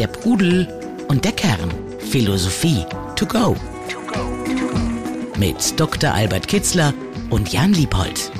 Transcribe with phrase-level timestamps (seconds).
[0.00, 0.66] Der Pudel
[1.08, 1.70] und der Kern.
[1.98, 3.54] Philosophie to go.
[5.36, 6.10] Mit Dr.
[6.10, 6.94] Albert Kitzler
[7.28, 8.32] und Jan Liebold.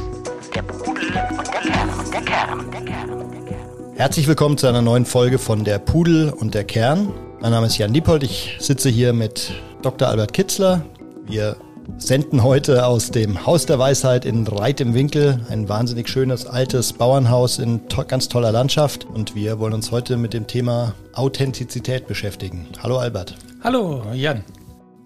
[0.55, 1.91] Der Pudel und der Kern.
[2.11, 2.71] Der Kern.
[2.71, 3.95] Der Kern.
[3.95, 7.13] Herzlich willkommen zu einer neuen Folge von Der Pudel und der Kern.
[7.41, 8.23] Mein Name ist Jan Liebold.
[8.23, 9.53] Ich sitze hier mit
[9.83, 10.09] Dr.
[10.09, 10.87] Albert Kitzler.
[11.27, 11.59] Wir
[11.99, 16.93] senden heute aus dem Haus der Weisheit in Reit im Winkel, ein wahnsinnig schönes altes
[16.93, 19.05] Bauernhaus in to ganz toller Landschaft.
[19.05, 22.69] Und wir wollen uns heute mit dem Thema Authentizität beschäftigen.
[22.83, 23.37] Hallo Albert.
[23.63, 24.45] Hallo Jan.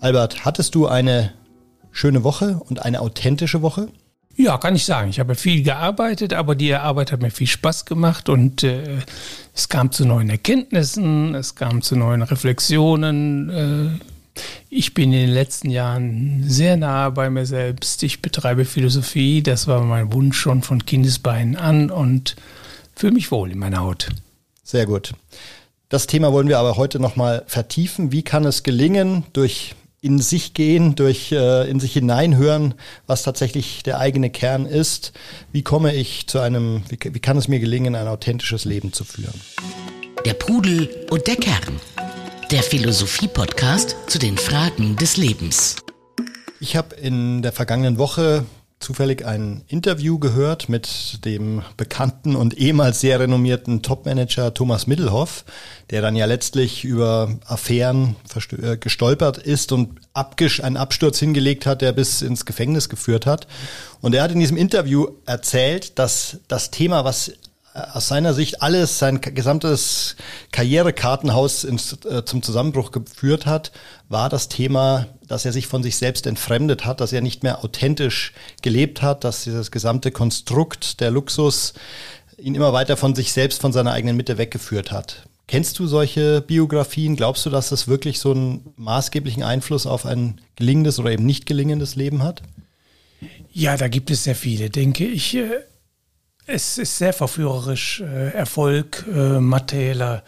[0.00, 1.32] Albert, hattest du eine
[1.90, 3.88] schöne Woche und eine authentische Woche?
[4.36, 5.10] Ja, kann ich sagen.
[5.10, 8.98] Ich habe viel gearbeitet, aber die Arbeit hat mir viel Spaß gemacht und äh,
[9.54, 13.50] es kam zu neuen Erkenntnissen, es kam zu neuen Reflexionen.
[13.50, 14.13] Äh,
[14.70, 18.02] ich bin in den letzten Jahren sehr nahe bei mir selbst.
[18.02, 19.42] Ich betreibe Philosophie.
[19.42, 22.36] Das war mein Wunsch schon von Kindesbeinen an und
[22.96, 24.08] fühle mich wohl in meiner Haut.
[24.62, 25.12] Sehr gut.
[25.88, 28.10] Das Thema wollen wir aber heute nochmal vertiefen.
[28.10, 32.74] Wie kann es gelingen, durch in sich gehen, durch äh, in sich hineinhören,
[33.06, 35.12] was tatsächlich der eigene Kern ist?
[35.52, 39.04] Wie komme ich zu einem, wie, wie kann es mir gelingen, ein authentisches Leben zu
[39.04, 39.40] führen?
[40.26, 41.80] Der Pudel und der Kern
[42.54, 45.74] der Philosophie-Podcast zu den Fragen des Lebens.
[46.60, 48.46] Ich habe in der vergangenen Woche
[48.78, 55.44] zufällig ein Interview gehört mit dem bekannten und ehemals sehr renommierten Topmanager Thomas Middelhoff,
[55.90, 58.14] der dann ja letztlich über Affären
[58.62, 63.48] äh, gestolpert ist und einen Absturz hingelegt hat, der bis ins Gefängnis geführt hat.
[64.00, 67.32] Und er hat in diesem Interview erzählt, dass das Thema, was
[67.74, 70.14] aus seiner Sicht alles, sein gesamtes
[70.52, 73.72] Karrierekartenhaus ins, äh, zum Zusammenbruch geführt hat,
[74.08, 77.64] war das Thema, dass er sich von sich selbst entfremdet hat, dass er nicht mehr
[77.64, 81.74] authentisch gelebt hat, dass dieses gesamte Konstrukt der Luxus
[82.38, 85.26] ihn immer weiter von sich selbst, von seiner eigenen Mitte weggeführt hat.
[85.48, 87.16] Kennst du solche Biografien?
[87.16, 91.44] Glaubst du, dass das wirklich so einen maßgeblichen Einfluss auf ein gelingendes oder eben nicht
[91.44, 92.42] gelingendes Leben hat?
[93.52, 95.36] Ja, da gibt es sehr viele, denke ich.
[96.46, 98.00] Es ist sehr verführerisch.
[98.00, 100.22] Äh, Erfolg, äh, materieller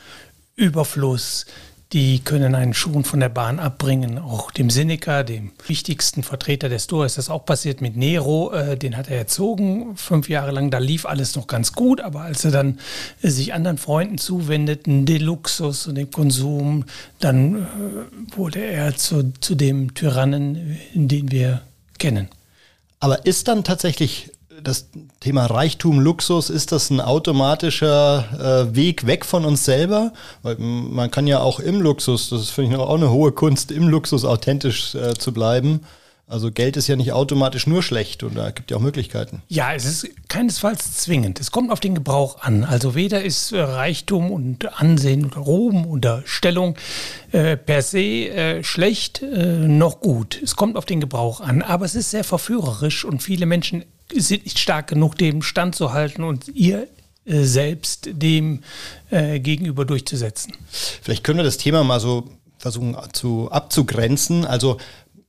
[0.54, 1.44] Überfluss,
[1.92, 4.18] die können einen schon von der Bahn abbringen.
[4.18, 8.50] Auch dem Seneca, dem wichtigsten Vertreter der Stoa, ist das auch passiert mit Nero.
[8.52, 10.70] Äh, den hat er erzogen, fünf Jahre lang.
[10.70, 12.00] Da lief alles noch ganz gut.
[12.00, 12.78] Aber als er dann
[13.20, 16.86] sich anderen Freunden zuwendeten, den Luxus und dem Konsum,
[17.20, 17.66] dann
[18.34, 21.60] wurde er zu, zu dem Tyrannen, den wir
[21.98, 22.30] kennen.
[23.00, 24.30] Aber ist dann tatsächlich
[24.66, 24.88] das
[25.20, 30.12] Thema Reichtum, Luxus, ist das ein automatischer äh, Weg weg von uns selber?
[30.42, 33.88] Weil man kann ja auch im Luxus, das finde ich auch eine hohe Kunst, im
[33.88, 35.80] Luxus authentisch äh, zu bleiben.
[36.28, 39.42] Also Geld ist ja nicht automatisch nur schlecht und da gibt ja auch Möglichkeiten.
[39.46, 41.38] Ja, es ist keinesfalls zwingend.
[41.38, 42.64] Es kommt auf den Gebrauch an.
[42.64, 46.76] Also weder ist äh, Reichtum und Ansehen oder Ruhm oder Stellung
[47.30, 50.40] äh, per se äh, schlecht äh, noch gut.
[50.42, 51.62] Es kommt auf den Gebrauch an.
[51.62, 56.48] Aber es ist sehr verführerisch und viele Menschen sind nicht stark genug, dem standzuhalten und
[56.48, 56.88] ihr
[57.24, 58.64] äh, selbst dem
[59.10, 60.54] äh, gegenüber durchzusetzen.
[61.02, 62.24] Vielleicht können wir das Thema mal so
[62.58, 64.44] versuchen zu abzugrenzen.
[64.44, 64.78] Also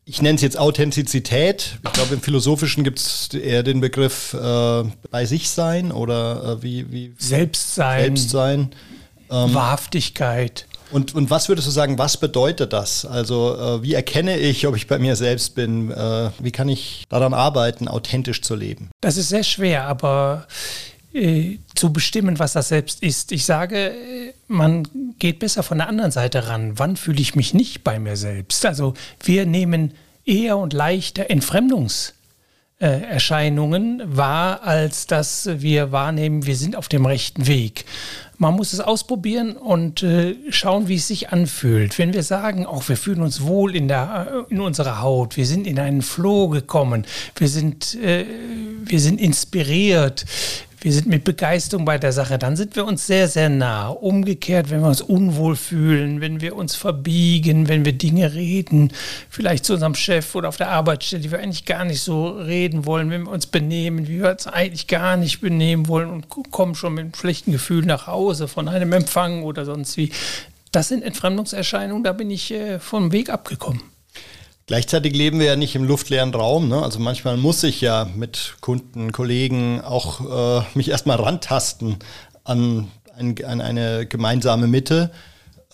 [0.10, 1.80] ich nenne es jetzt Authentizität.
[1.84, 6.64] Ich glaube, im Philosophischen gibt es eher den Begriff äh, bei sich sein oder äh,
[6.64, 8.04] wie, wie Selbstsein.
[8.04, 8.70] Selbstsein.
[9.30, 10.66] Ähm, Wahrhaftigkeit.
[10.92, 13.06] Und, und was würdest du sagen, was bedeutet das?
[13.06, 15.92] Also äh, wie erkenne ich, ob ich bei mir selbst bin?
[15.92, 18.90] Äh, wie kann ich daran arbeiten, authentisch zu leben?
[19.02, 20.48] Das ist sehr schwer, aber
[21.14, 23.34] äh, zu bestimmen, was das selbst ist.
[23.34, 24.88] Ich sage, äh, man
[25.20, 26.80] geht besser von der anderen Seite ran.
[26.80, 28.66] Wann fühle ich mich nicht bei mir selbst?
[28.66, 28.94] Also
[29.24, 29.94] wir nehmen
[30.26, 32.14] eher und leichter Entfremdungs-
[32.80, 37.86] äh, Erscheinungen wahr, als dass wir wahrnehmen, wir sind auf dem rechten Weg.
[38.38, 41.98] Man muss es ausprobieren und äh, schauen, wie es sich anfühlt.
[41.98, 45.48] Wenn wir sagen, auch wir fühlen uns wohl in, der, äh, in unserer Haut, wir
[45.48, 47.06] sind in einen Floh gekommen,
[47.36, 48.26] wir sind, äh,
[48.84, 50.26] wir sind inspiriert,
[50.80, 53.88] wir sind mit Begeisterung bei der Sache, dann sind wir uns sehr, sehr nah.
[53.88, 58.92] Umgekehrt, wenn wir uns unwohl fühlen, wenn wir uns verbiegen, wenn wir Dinge reden,
[59.30, 62.86] vielleicht zu unserem Chef oder auf der Arbeitsstelle, die wir eigentlich gar nicht so reden
[62.86, 66.76] wollen, wenn wir uns benehmen, wie wir uns eigentlich gar nicht benehmen wollen und kommen
[66.76, 70.12] schon mit einem schlechten Gefühl nach Hause von einem Empfang oder sonst wie.
[70.72, 73.82] Das sind Entfremdungserscheinungen, da bin ich äh, vom Weg abgekommen.
[74.68, 76.68] Gleichzeitig leben wir ja nicht im luftleeren Raum.
[76.68, 76.82] Ne?
[76.82, 81.98] Also manchmal muss ich ja mit Kunden, Kollegen auch äh, mich erstmal rantasten
[82.44, 85.10] an, ein, an eine gemeinsame Mitte.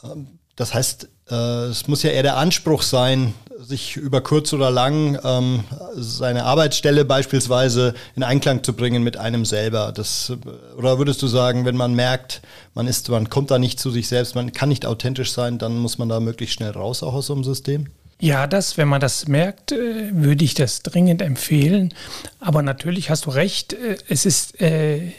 [0.04, 4.70] Ähm, das heißt, Äh, es muss ja eher der Anspruch sein, sich über kurz oder
[4.70, 5.64] lang ähm,
[5.96, 9.94] seine Arbeitsstelle beispielsweise in Einklang zu bringen mit einem selber.
[9.94, 10.34] Das,
[10.78, 12.42] oder würdest du sagen, wenn man merkt,
[12.74, 15.78] man ist, man kommt da nicht zu sich selbst, man kann nicht authentisch sein, dann
[15.78, 17.88] muss man da möglichst schnell raus auch aus so einem System?
[18.24, 21.94] Ja, das, wenn man das merkt, äh, würde ich das dringend empfehlen.
[22.40, 25.12] Aber natürlich hast du recht, äh, es ist äh,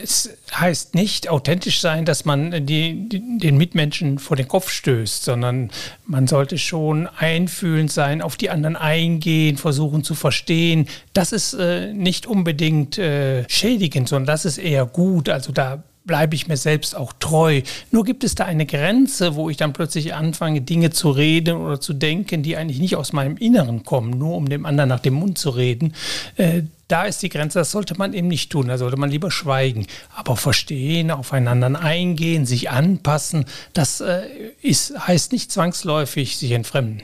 [0.00, 5.24] es heißt nicht authentisch sein, dass man die, die, den Mitmenschen vor den Kopf stößt,
[5.24, 5.72] sondern
[6.06, 10.86] man sollte schon einfühlend sein, auf die anderen eingehen, versuchen zu verstehen.
[11.12, 15.28] Das ist äh, nicht unbedingt äh, schädigend, sondern das ist eher gut.
[15.28, 17.62] Also da bleibe ich mir selbst auch treu.
[17.90, 21.80] Nur gibt es da eine Grenze, wo ich dann plötzlich anfange, Dinge zu reden oder
[21.80, 25.14] zu denken, die eigentlich nicht aus meinem Inneren kommen, nur um dem anderen nach dem
[25.14, 25.94] Mund zu reden.
[26.36, 29.30] Äh, da ist die Grenze, das sollte man eben nicht tun, da sollte man lieber
[29.30, 29.86] schweigen.
[30.14, 34.22] Aber verstehen, aufeinander eingehen, sich anpassen, das äh,
[34.62, 37.02] ist, heißt nicht zwangsläufig sich entfremden.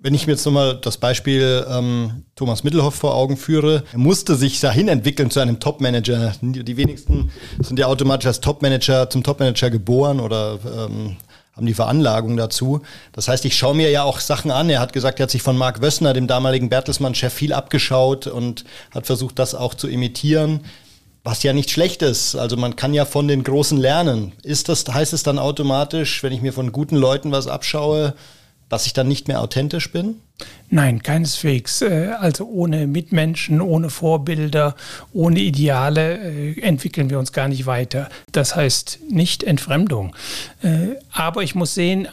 [0.00, 4.36] Wenn ich mir jetzt nochmal das Beispiel ähm, Thomas Mittelhoff vor Augen führe, er musste
[4.36, 6.34] sich dahin entwickeln zu einem Top-Manager.
[6.40, 11.16] Die wenigsten sind ja automatisch als Top-Manager zum Top-Manager geboren oder ähm,
[11.58, 12.82] haben die Veranlagung dazu.
[13.12, 14.70] Das heißt, ich schaue mir ja auch Sachen an.
[14.70, 18.64] Er hat gesagt, er hat sich von Marc Wössner, dem damaligen Bertelsmann-Chef, viel abgeschaut und
[18.92, 20.60] hat versucht, das auch zu imitieren.
[21.24, 22.36] Was ja nicht schlecht ist.
[22.36, 24.32] Also man kann ja von den Großen lernen.
[24.44, 28.14] Ist das, heißt es dann automatisch, wenn ich mir von guten Leuten was abschaue,
[28.68, 30.16] dass ich dann nicht mehr authentisch bin?
[30.70, 31.82] Nein, keineswegs.
[31.82, 34.76] Äh, also ohne Mitmenschen, ohne Vorbilder,
[35.12, 38.08] ohne Ideale äh, entwickeln wir uns gar nicht weiter.
[38.32, 40.14] Das heißt nicht Entfremdung.
[40.62, 42.08] Äh, aber ich muss sehen,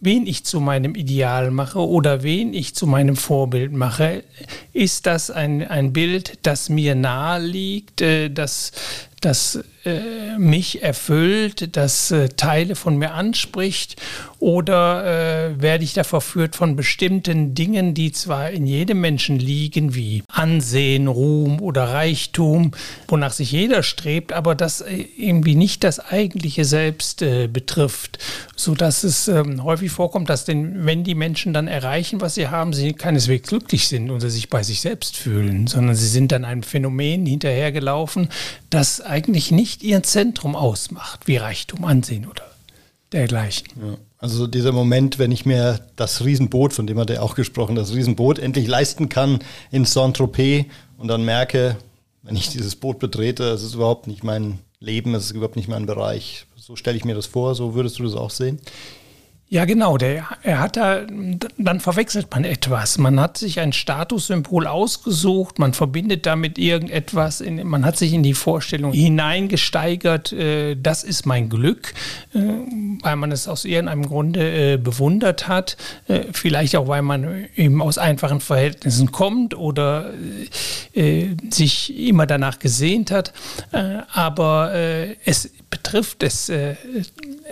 [0.00, 4.24] wen ich zu meinem Ideal mache oder wen ich zu meinem Vorbild mache,
[4.72, 8.02] ist das ein, ein Bild, das mir nahe liegt,
[8.34, 8.72] das,
[9.20, 13.96] das äh, mich erfüllt, das äh, Teile von mir anspricht
[14.44, 19.94] oder äh, werde ich da verführt von bestimmten Dingen, die zwar in jedem Menschen liegen,
[19.94, 22.72] wie Ansehen, Ruhm oder Reichtum,
[23.08, 28.18] wonach sich jeder strebt, aber das äh, irgendwie nicht das eigentliche Selbst äh, betrifft,
[28.54, 32.74] sodass es ähm, häufig vorkommt, dass denn, wenn die Menschen dann erreichen, was sie haben,
[32.74, 36.62] sie keineswegs glücklich sind oder sich bei sich selbst fühlen, sondern sie sind dann einem
[36.62, 38.28] Phänomen hinterhergelaufen,
[38.68, 42.44] das eigentlich nicht nicht ihr Zentrum ausmacht, wie Reichtum, Ansehen oder
[43.12, 43.66] dergleichen.
[43.76, 43.96] Ja.
[44.18, 47.92] Also dieser Moment, wenn ich mir das Riesenboot, von dem hat er auch gesprochen, das
[47.92, 49.40] Riesenboot endlich leisten kann
[49.70, 50.66] in Saint-Tropez
[50.96, 51.76] und dann merke,
[52.22, 55.68] wenn ich dieses Boot betrete, es ist überhaupt nicht mein Leben, es ist überhaupt nicht
[55.68, 56.46] mein Bereich.
[56.56, 58.60] So stelle ich mir das vor, so würdest du das auch sehen?
[59.50, 59.98] Ja, genau.
[59.98, 61.02] Der, er hat da,
[61.58, 62.96] dann verwechselt man etwas.
[62.98, 68.22] Man hat sich ein Statussymbol ausgesucht, man verbindet damit irgendetwas, in, man hat sich in
[68.22, 71.92] die Vorstellung hineingesteigert, äh, das ist mein Glück,
[72.32, 72.40] äh,
[73.02, 75.76] weil man es aus irgendeinem Grunde äh, bewundert hat.
[76.08, 80.10] Äh, vielleicht auch, weil man eben aus einfachen Verhältnissen kommt oder
[80.94, 83.32] äh, sich immer danach gesehnt hat.
[83.72, 84.72] Äh, aber
[85.24, 86.52] es betrifft, es,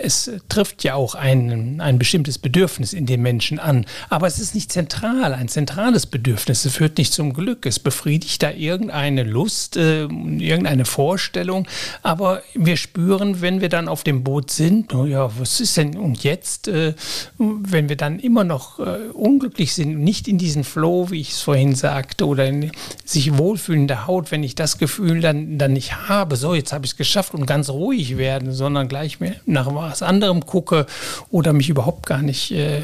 [0.01, 3.85] es trifft ja auch einen ein bestimmtes Bedürfnis in den Menschen an.
[4.09, 6.63] Aber es ist nicht zentral, ein zentrales Bedürfnis.
[6.63, 7.65] Es führt nicht zum Glück.
[7.65, 11.67] Es befriedigt da irgendeine Lust, äh, irgendeine Vorstellung.
[12.01, 15.97] Aber wir spüren, wenn wir dann auf dem Boot sind, oh ja, was ist denn
[15.97, 16.93] und jetzt, äh,
[17.37, 21.41] wenn wir dann immer noch äh, unglücklich sind, nicht in diesen Flow, wie ich es
[21.41, 22.71] vorhin sagte, oder in,
[23.03, 26.71] sich wohlfühlen in der Haut, wenn ich das Gefühl dann, dann nicht habe, so jetzt
[26.71, 30.85] habe ich es geschafft und ganz ruhig werden, sondern gleich mir nach was anderem gucke
[31.29, 32.83] oder mich überhaupt gar nicht äh,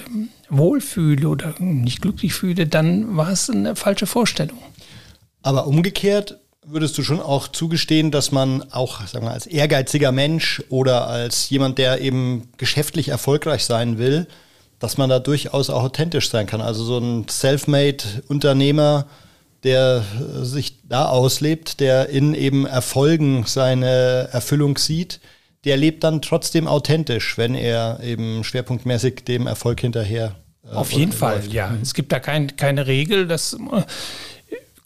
[0.49, 4.57] wohlfühle oder nicht glücklich fühle, dann war es eine falsche Vorstellung.
[5.41, 10.61] Aber umgekehrt würdest du schon auch zugestehen, dass man auch sagen wir, als ehrgeiziger Mensch
[10.69, 14.27] oder als jemand, der eben geschäftlich erfolgreich sein will,
[14.79, 16.61] dass man da durchaus auch authentisch sein kann.
[16.61, 19.05] Also so ein Selfmade-Unternehmer,
[19.63, 20.03] der
[20.41, 25.19] sich da auslebt, der in eben Erfolgen seine Erfüllung sieht,
[25.65, 30.35] der lebt dann trotzdem authentisch, wenn er eben schwerpunktmäßig dem Erfolg hinterher.
[30.63, 31.75] Äh, Auf jeden Fall, ja.
[31.81, 33.57] Es gibt da kein, keine Regel, dass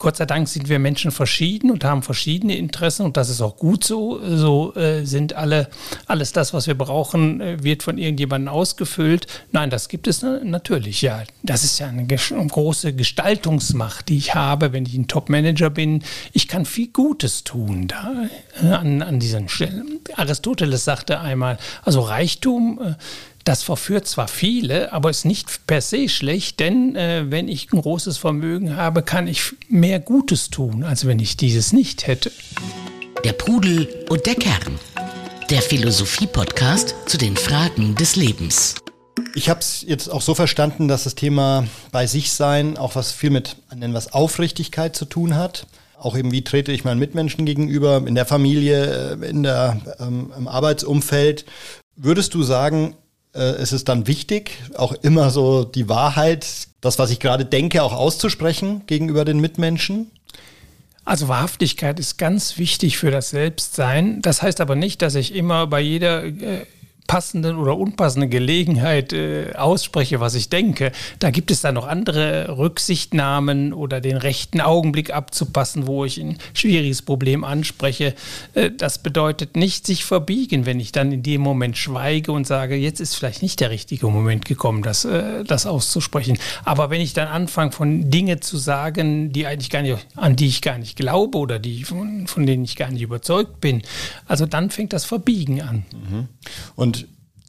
[0.03, 3.55] Gott sei Dank sind wir Menschen verschieden und haben verschiedene Interessen und das ist auch
[3.55, 4.19] gut so.
[4.21, 5.69] So äh, sind alle,
[6.07, 9.27] alles das, was wir brauchen, äh, wird von irgendjemandem ausgefüllt.
[9.53, 11.23] Nein, das gibt es natürlich, ja.
[11.41, 16.03] Das ist ja eine, große Gestaltungsmacht, die ich habe, wenn ich ein Top-Manager bin.
[16.33, 18.27] Ich kann viel Gutes tun da
[18.61, 20.01] äh, an, an diesen Stellen.
[20.17, 22.95] Aristoteles sagte einmal, also Reichtum, äh,
[23.43, 27.81] das verführt zwar viele, aber ist nicht per se schlecht, denn äh, wenn ich ein
[27.81, 32.31] großes Vermögen habe, kann ich mehr Gutes tun, als wenn ich dieses nicht hätte.
[33.23, 34.79] Der Pudel und der Kern.
[35.49, 38.75] Der Philosophie-Podcast zu den Fragen des Lebens.
[39.35, 43.11] Ich habe es jetzt auch so verstanden, dass das Thema bei sich sein auch was
[43.11, 45.67] viel mit, nennen es, Aufrichtigkeit zu tun hat.
[45.99, 50.31] Auch eben, wie trete ich meinen Mitmenschen gegenüber, in der Familie, äh, in der, ähm,
[50.37, 51.45] im Arbeitsumfeld.
[51.95, 52.95] Würdest du sagen,
[53.39, 56.45] es ist dann wichtig, auch immer so die Wahrheit,
[56.81, 60.11] das, was ich gerade denke, auch auszusprechen gegenüber den Mitmenschen?
[61.05, 64.21] Also Wahrhaftigkeit ist ganz wichtig für das Selbstsein.
[64.21, 66.65] Das heißt aber nicht, dass ich immer bei jeder äh,
[67.13, 70.91] passenden oder unpassenden Gelegenheit äh, ausspreche, was ich denke.
[71.19, 76.39] Da gibt es dann noch andere Rücksichtnahmen oder den rechten Augenblick abzupassen, wo ich ein
[76.55, 78.15] schwieriges Problem anspreche.
[78.55, 82.77] Äh, das bedeutet nicht sich verbiegen, wenn ich dann in dem Moment schweige und sage,
[82.77, 86.39] jetzt ist vielleicht nicht der richtige Moment gekommen, das, äh, das auszusprechen.
[86.65, 90.47] Aber wenn ich dann anfange, von Dinge zu sagen, die eigentlich gar nicht, an die
[90.47, 93.83] ich gar nicht glaube oder die, von, von denen ich gar nicht überzeugt bin,
[94.25, 95.85] also dann fängt das Verbiegen an.
[96.09, 96.27] Mhm.
[96.75, 97.02] Und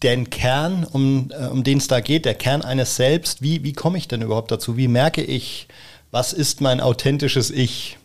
[0.04, 3.73] den Kern, um, äh, um den es da geht, der Kern eines Selbst, wie, wie
[3.73, 4.76] komme ich denn überhaupt dazu?
[4.76, 5.66] Wie merke ich,
[6.11, 7.99] was ist mein authentisches Ich?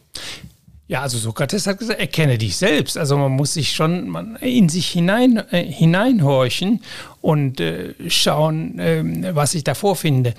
[0.89, 2.97] Ja, also Sokrates hat gesagt, erkenne dich selbst.
[2.97, 6.81] Also man muss sich schon in sich hinein, äh, hineinhorchen
[7.21, 10.33] und äh, schauen, äh, was ich da vorfinde.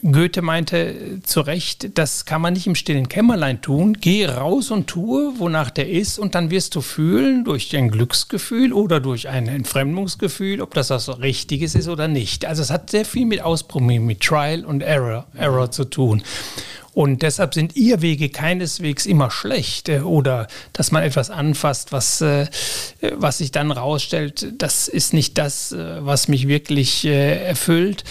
[0.00, 3.98] Goethe meinte zu Recht, das kann man nicht im stillen Kämmerlein tun.
[4.00, 8.72] Geh raus und tue, wonach der ist und dann wirst du fühlen, durch ein Glücksgefühl
[8.72, 12.46] oder durch ein Entfremdungsgefühl, ob das was Richtiges ist oder nicht.
[12.46, 16.22] Also es hat sehr viel mit Ausprobieren, mit Trial und Error, Error zu tun.
[16.94, 22.46] Und deshalb sind Irrwege keineswegs immer schlecht äh, oder dass man etwas anfasst, was, äh,
[23.14, 28.04] was sich dann rausstellt, das ist nicht das, äh, was mich wirklich erfüllt.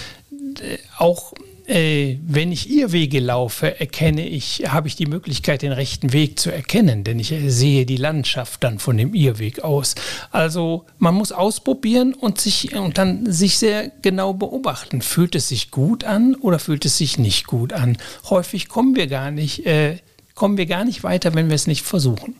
[0.97, 1.33] Auch
[1.71, 6.51] äh, wenn ich Irrwege laufe, erkenne ich, habe ich die Möglichkeit, den rechten Weg zu
[6.51, 9.95] erkennen, denn ich sehe die Landschaft dann von dem Irrweg aus.
[10.31, 15.01] Also man muss ausprobieren und sich und dann sich sehr genau beobachten.
[15.01, 17.97] Fühlt es sich gut an oder fühlt es sich nicht gut an?
[18.29, 19.97] Häufig kommen wir gar nicht, äh,
[20.35, 22.35] kommen wir gar nicht weiter, wenn wir es nicht versuchen.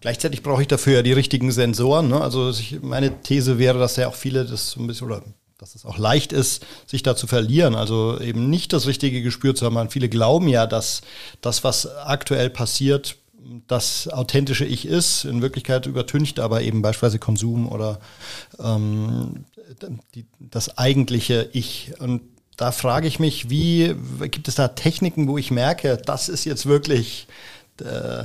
[0.00, 2.08] Gleichzeitig brauche ich dafür ja die richtigen Sensoren.
[2.08, 2.20] Ne?
[2.20, 5.22] Also ich, meine These wäre, dass ja auch viele das so ein bisschen oder
[5.58, 7.74] dass es auch leicht ist, sich da zu verlieren.
[7.74, 9.90] Also eben nicht das richtige Gespür zu haben.
[9.90, 11.00] Viele glauben ja, dass
[11.40, 13.16] das, was aktuell passiert,
[13.66, 15.24] das authentische Ich ist.
[15.24, 18.00] In Wirklichkeit übertüncht aber eben beispielsweise Konsum oder
[18.58, 19.44] ähm,
[20.14, 21.92] die, das eigentliche Ich.
[21.98, 22.22] Und
[22.56, 23.94] da frage ich mich, wie
[24.30, 27.28] gibt es da Techniken, wo ich merke, das ist jetzt wirklich
[27.80, 28.24] äh,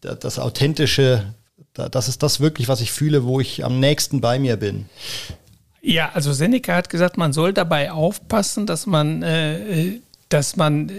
[0.00, 1.34] das authentische,
[1.74, 4.86] das ist das wirklich, was ich fühle, wo ich am nächsten bei mir bin.
[5.82, 9.98] Ja, also Seneca hat gesagt, man soll dabei aufpassen, dass man, äh,
[10.28, 10.92] dass man äh,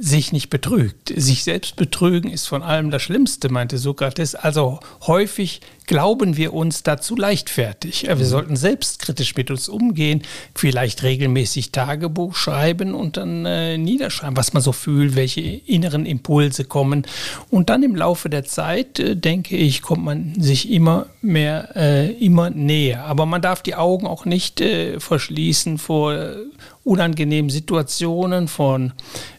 [0.00, 1.12] sich nicht betrügt.
[1.14, 4.34] Sich selbst betrügen ist von allem das Schlimmste, meinte Sokrates.
[4.34, 8.04] Also häufig glauben wir uns dazu leichtfertig.
[8.06, 8.24] Wir mhm.
[8.24, 10.22] sollten selbstkritisch mit uns umgehen,
[10.54, 16.64] vielleicht regelmäßig Tagebuch schreiben und dann äh, niederschreiben, was man so fühlt, welche inneren Impulse
[16.64, 17.06] kommen.
[17.50, 22.12] Und dann im Laufe der Zeit, äh, denke ich, kommt man sich immer mehr, äh,
[22.12, 23.04] immer näher.
[23.04, 26.36] Aber man darf die Augen auch nicht äh, verschließen vor
[26.84, 28.92] unangenehmen Situationen, von,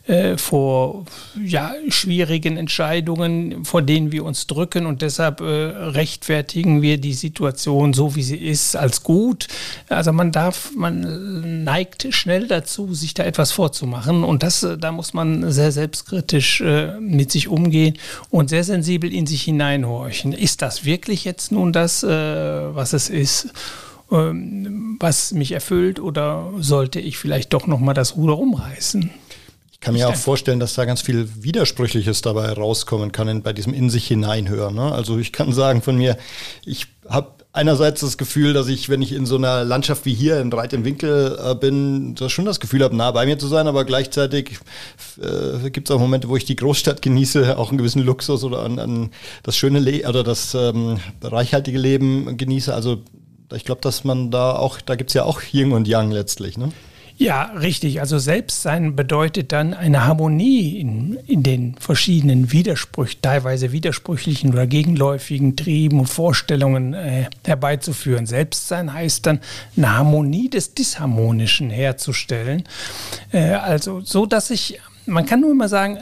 [0.06, 1.06] äh, vor
[1.42, 7.94] ja, schwierigen Entscheidungen, vor denen wir uns drücken und deshalb äh, rechtfertigen wir die Situation
[7.94, 9.48] so, wie sie ist, als gut.
[9.88, 15.14] Also man darf, man neigt schnell dazu, sich da etwas vorzumachen und das, da muss
[15.14, 17.98] man sehr selbstkritisch äh, mit sich umgehen
[18.30, 20.34] und sehr sensibel in sich hineinhorchen.
[20.34, 23.54] Ist das wirklich jetzt nun das, äh, was es ist?
[24.12, 29.10] Ähm, was mich erfüllt oder sollte ich vielleicht doch noch mal das Ruder umreißen?
[29.84, 33.74] Ich kann mir auch vorstellen, dass da ganz viel Widersprüchliches dabei rauskommen kann bei diesem
[33.74, 34.74] in sich hineinhören.
[34.74, 34.94] Ne?
[34.94, 36.16] Also ich kann sagen von mir,
[36.66, 40.40] ich habe einerseits das Gefühl, dass ich, wenn ich in so einer Landschaft wie hier
[40.40, 43.48] in Reit im Winkel äh, bin, das schon das Gefühl habe, nah bei mir zu
[43.48, 44.52] sein, aber gleichzeitig
[45.22, 48.64] äh, gibt es auch Momente, wo ich die Großstadt genieße, auch einen gewissen Luxus oder
[48.64, 49.12] an, an
[49.44, 52.74] das schöne Le oder das ähm, reichhaltige Leben genieße.
[52.74, 53.02] Also
[53.54, 56.58] ich glaube, dass man da auch, da gibt es ja auch Yin und Yang letztlich,
[56.58, 56.72] ne?
[57.18, 58.00] Ja, richtig.
[58.02, 65.56] Also Selbstsein bedeutet dann eine Harmonie in, in den verschiedenen Widersprüchen, teilweise widersprüchlichen oder gegenläufigen
[65.56, 68.26] Trieben und Vorstellungen äh, herbeizuführen.
[68.26, 69.40] Selbstsein heißt dann
[69.78, 72.64] eine Harmonie des Disharmonischen herzustellen.
[73.32, 75.98] Äh, also so, dass ich man kann nur immer sagen,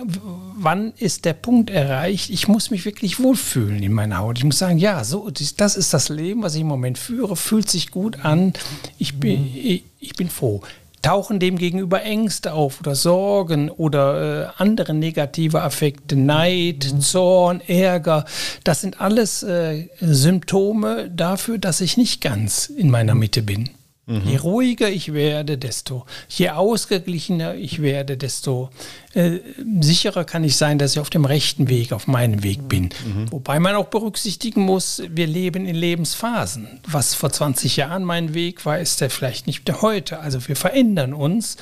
[0.56, 2.30] wann ist der Punkt erreicht?
[2.30, 4.38] Ich muss mich wirklich wohlfühlen in meiner Haut.
[4.38, 7.70] Ich muss sagen, ja, so, das ist das Leben, was ich im Moment führe, fühlt
[7.70, 8.54] sich gut an.
[9.00, 10.62] Ich bin, ich, ich bin froh.
[11.02, 17.02] Tauchen dem gegenüber Ängste auf oder Sorgen oder äh, andere negative Affekte, Neid, mhm.
[17.02, 18.26] Zorn, Ärger.
[18.64, 23.70] Das sind alles äh, Symptome dafür, dass ich nicht ganz in meiner Mitte bin.
[24.06, 24.22] Mhm.
[24.26, 28.70] Je ruhiger ich werde, desto, je ausgeglichener ich werde, desto
[29.14, 29.40] äh,
[29.82, 32.84] sicherer kann ich sein, dass ich auf dem rechten Weg, auf meinem Weg bin.
[32.84, 33.32] Mhm.
[33.32, 36.80] Wobei man auch berücksichtigen muss, wir leben in Lebensphasen.
[36.88, 40.20] Was vor 20 Jahren mein Weg war, ist der vielleicht nicht der heute.
[40.20, 41.58] Also wir verändern uns.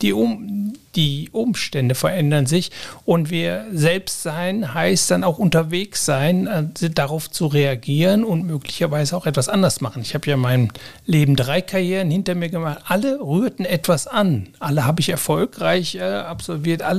[0.00, 2.70] Die, um, die Umstände verändern sich
[3.04, 9.16] und wir selbst sein heißt dann auch unterwegs sein, äh, darauf zu reagieren und möglicherweise
[9.16, 10.02] auch etwas anders machen.
[10.02, 10.72] Ich habe ja mein
[11.06, 12.78] Leben drei Karrieren hinter mir gemacht.
[12.86, 14.48] Alle rührten etwas an.
[14.60, 16.82] Alle habe ich erfolgreich äh, absolviert.
[16.82, 16.93] Alle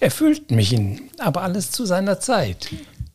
[0.00, 2.68] erfüllten mich, in, aber alles zu seiner Zeit.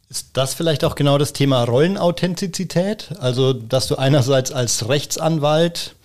[0.10, 3.10] Ist das vielleicht auch genau das Thema Rollenauthentizität?
[3.20, 5.96] Also, dass du einerseits als Rechtsanwalt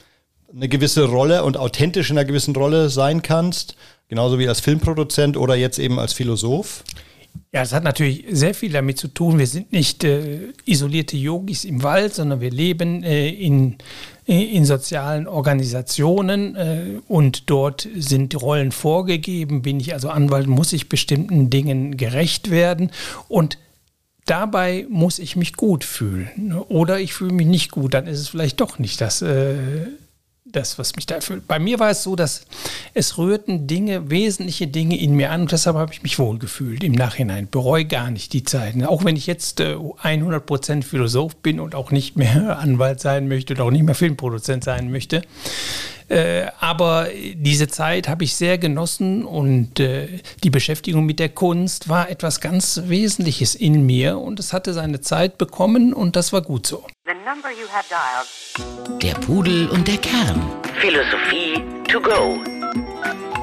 [0.55, 3.77] eine gewisse Rolle und authentisch in einer gewissen Rolle sein kannst
[4.09, 6.85] Genauso wie als Filmproduzent oder jetzt eben als Philosoph?
[7.53, 9.39] Ja, es hat natürlich sehr viel damit zu tun.
[9.39, 13.77] Wir sind nicht äh, isolierte Yogis im Wald, sondern wir leben äh, in,
[14.27, 19.63] in sozialen Organisationen äh, und dort sind Rollen vorgegeben.
[19.63, 22.91] Bin ich also Anwalt, muss ich bestimmten Dingen gerecht werden
[23.29, 23.59] und
[24.25, 26.53] dabei muss ich mich gut fühlen.
[26.69, 29.55] Oder ich fühle mich nicht gut, dann ist es vielleicht doch nicht das äh,
[30.57, 31.47] das, was mich da erfüllt.
[31.47, 32.47] Bei mir war es so, dass
[32.95, 36.93] es rührten Dinge, wesentliche Dinge in mir an und deshalb habe ich mich wohlgefühlt im
[36.93, 37.49] Nachhinein.
[37.51, 38.85] Bereue gar nicht die Zeiten.
[38.85, 43.55] Auch wenn ich jetzt äh, 100% Philosoph bin und auch nicht mehr Anwalt sein möchte
[43.55, 45.23] und auch nicht mehr Filmproduzent sein möchte.
[46.09, 50.07] Äh, aber diese Zeit habe ich sehr genossen und äh,
[50.45, 55.01] die Beschäftigung mit der Kunst war etwas ganz Wesentliches in mir und es hatte seine
[55.01, 56.85] Zeit bekommen und das war gut so.
[59.01, 60.43] Der Pudel und der Kern.
[60.81, 61.55] Philosophie
[61.89, 62.37] to go.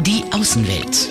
[0.02, 1.08] Die Außenwelt.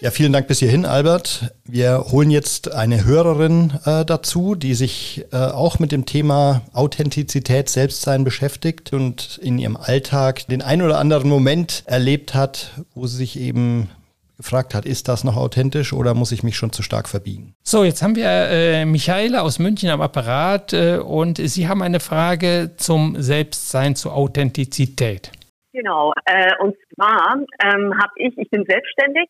[0.00, 1.54] Ja, vielen Dank bis hierhin, Albert.
[1.64, 7.68] Wir holen jetzt eine Hörerin äh, dazu, die sich äh, auch mit dem Thema Authentizität,
[7.68, 13.18] Selbstsein beschäftigt und in ihrem Alltag den ein oder anderen Moment erlebt hat, wo sie
[13.18, 13.88] sich eben
[14.36, 17.54] gefragt hat, ist das noch authentisch oder muss ich mich schon zu stark verbiegen?
[17.62, 22.00] So, jetzt haben wir äh, Michaela aus München am Apparat äh, und Sie haben eine
[22.00, 25.32] Frage zum Selbstsein, zur Authentizität.
[25.72, 29.28] Genau, äh, und zwar ähm, habe ich, ich bin selbstständig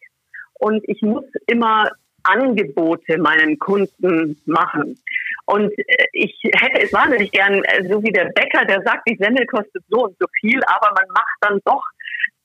[0.55, 1.90] und ich muss immer
[2.23, 4.99] Angebote meinen Kunden machen.
[5.47, 9.16] Und äh, ich hätte es wahnsinnig gern, äh, so wie der Bäcker, der sagt, die
[9.16, 11.83] Semmel kostet so und so viel, aber man macht dann doch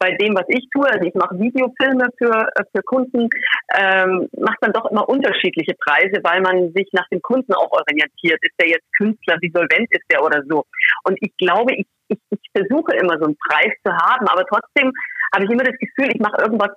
[0.02, 3.30] bei dem, was ich tue, also ich mache Videofilme für, äh, für Kunden,
[3.78, 8.40] ähm, macht dann doch immer unterschiedliche Preise, weil man sich nach dem Kunden auch orientiert.
[8.42, 10.66] Ist der jetzt Künstler, wie solvent ist der oder so?
[11.04, 14.92] Und ich glaube, ich, ich, ich versuche immer so einen Preis zu haben, aber trotzdem
[15.34, 16.72] habe ich immer das Gefühl, ich mache irgendwas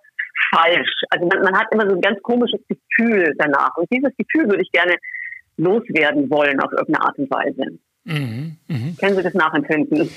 [0.53, 0.93] falsch.
[1.09, 3.75] Also man, man hat immer so ein ganz komisches Gefühl danach.
[3.77, 4.97] Und dieses Gefühl würde ich gerne
[5.57, 7.79] loswerden wollen auf irgendeine Art und Weise.
[8.05, 8.77] Mhm, mh.
[9.01, 10.11] Können Sie das nachempfinden?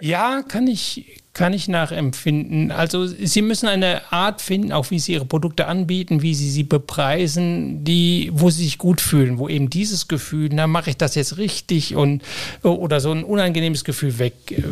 [0.00, 2.72] Ja, kann ich, kann ich nachempfinden.
[2.72, 6.64] Also Sie müssen eine Art finden, auch wie Sie Ihre Produkte anbieten, wie Sie sie
[6.64, 11.14] bepreisen, die, wo Sie sich gut fühlen, wo eben dieses Gefühl, na mache ich das
[11.14, 12.22] jetzt richtig und
[12.64, 14.62] oder so ein unangenehmes Gefühl weg, äh,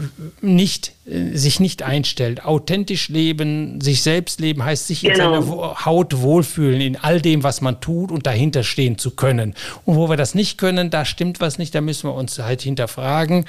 [0.40, 2.44] nicht äh, sich nicht einstellt.
[2.44, 5.36] Authentisch leben, sich selbst leben, heißt sich genau.
[5.36, 9.54] in seiner Haut wohlfühlen, in all dem, was man tut und dahinter stehen zu können.
[9.84, 12.62] Und wo wir das nicht können, da stimmt was nicht, da müssen wir uns halt
[12.62, 13.44] hinterfragen,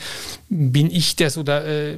[0.50, 1.98] bin ich das oder äh,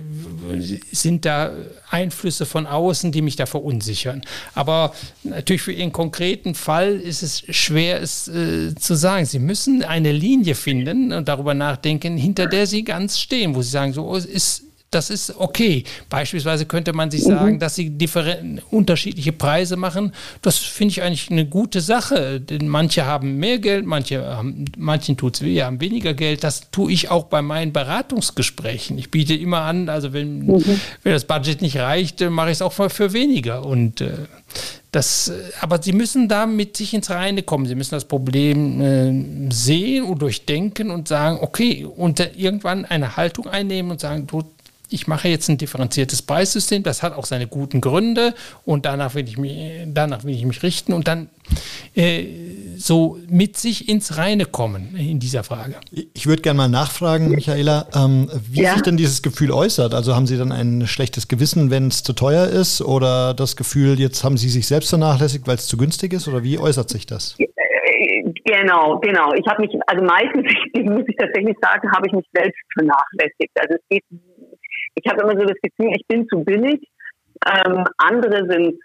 [1.09, 1.51] sind da
[1.89, 4.21] Einflüsse von außen, die mich da verunsichern.
[4.53, 4.93] Aber
[5.23, 9.25] natürlich für Ihren konkreten Fall ist es schwer, es äh, zu sagen.
[9.25, 13.71] Sie müssen eine Linie finden und darüber nachdenken, hinter der Sie ganz stehen, wo Sie
[13.71, 15.83] sagen, so ist das ist okay.
[16.09, 17.59] Beispielsweise könnte man sich sagen, mhm.
[17.59, 17.95] dass sie
[18.71, 20.13] unterschiedliche Preise machen.
[20.41, 22.41] Das finde ich eigentlich eine gute Sache.
[22.41, 26.43] Denn manche haben mehr Geld, manche haben, manchen tut es weh, haben weniger Geld.
[26.43, 28.97] Das tue ich auch bei meinen Beratungsgesprächen.
[28.97, 30.81] Ich biete immer an, also wenn, mhm.
[31.03, 33.65] wenn das Budget nicht reicht, mache ich es auch für, für weniger.
[33.65, 34.11] Und äh,
[34.91, 37.67] das, aber sie müssen da mit sich ins Reine kommen.
[37.67, 43.47] Sie müssen das Problem äh, sehen und durchdenken und sagen, okay, und irgendwann eine Haltung
[43.47, 44.43] einnehmen und sagen, du,
[44.89, 48.33] ich mache jetzt ein differenziertes Preissystem, das hat auch seine guten Gründe
[48.65, 51.29] und danach will ich mich, danach will ich mich richten und dann
[51.95, 52.25] äh,
[52.77, 55.75] so mit sich ins Reine kommen in dieser Frage.
[55.91, 58.73] Ich würde gerne mal nachfragen, Michaela, ähm, wie ja.
[58.73, 59.93] sich denn dieses Gefühl äußert.
[59.93, 63.99] Also haben Sie dann ein schlechtes Gewissen, wenn es zu teuer ist oder das Gefühl,
[63.99, 67.05] jetzt haben Sie sich selbst vernachlässigt, weil es zu günstig ist oder wie äußert sich
[67.05, 67.35] das?
[67.39, 69.33] Äh, genau, genau.
[69.33, 70.45] Ich habe mich, also meistens,
[70.83, 73.51] muss ich tatsächlich sagen, habe ich mich selbst vernachlässigt.
[73.59, 74.03] Also es geht
[74.95, 76.81] ich habe immer so das Gefühl, ich bin zu billig.
[77.47, 78.79] Ähm, andere sind,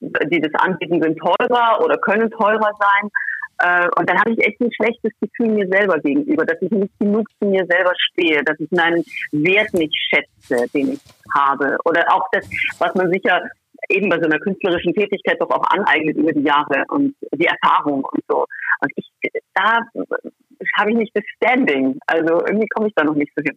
[0.00, 3.10] die das anbieten, sind teurer oder können teurer sein.
[3.58, 6.98] Äh, und dann habe ich echt ein schlechtes Gefühl mir selber gegenüber, dass ich nicht
[6.98, 11.00] genug zu mir selber stehe, dass ich meinen Wert nicht schätze, den ich
[11.34, 11.76] habe.
[11.84, 13.42] Oder auch das, was man sicher
[13.88, 18.04] eben bei so einer künstlerischen Tätigkeit doch auch aneignet über die Jahre und die Erfahrung
[18.04, 18.46] und so.
[18.80, 19.10] Und ich,
[19.54, 19.80] da
[20.76, 21.98] habe ich nicht das Standing.
[22.06, 23.56] Also irgendwie komme ich da noch nicht so hin.